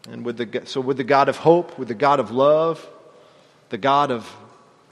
And 0.10 0.26
with 0.26 0.36
the, 0.36 0.66
so, 0.66 0.82
with 0.82 0.98
the 0.98 1.06
God 1.06 1.30
of 1.30 1.38
hope, 1.38 1.80
with 1.80 1.88
the 1.88 1.94
God 1.94 2.20
of 2.20 2.32
love, 2.32 2.86
the 3.70 3.78
God 3.78 4.12
of 4.12 4.30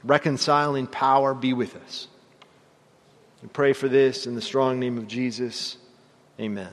reconciling 0.02 0.86
power, 0.86 1.34
be 1.34 1.52
with 1.52 1.76
us. 1.76 2.08
We 3.42 3.48
pray 3.48 3.74
for 3.74 3.86
this 3.86 4.26
in 4.26 4.34
the 4.34 4.40
strong 4.40 4.80
name 4.80 4.96
of 4.96 5.06
Jesus. 5.06 5.76
Amen. 6.40 6.72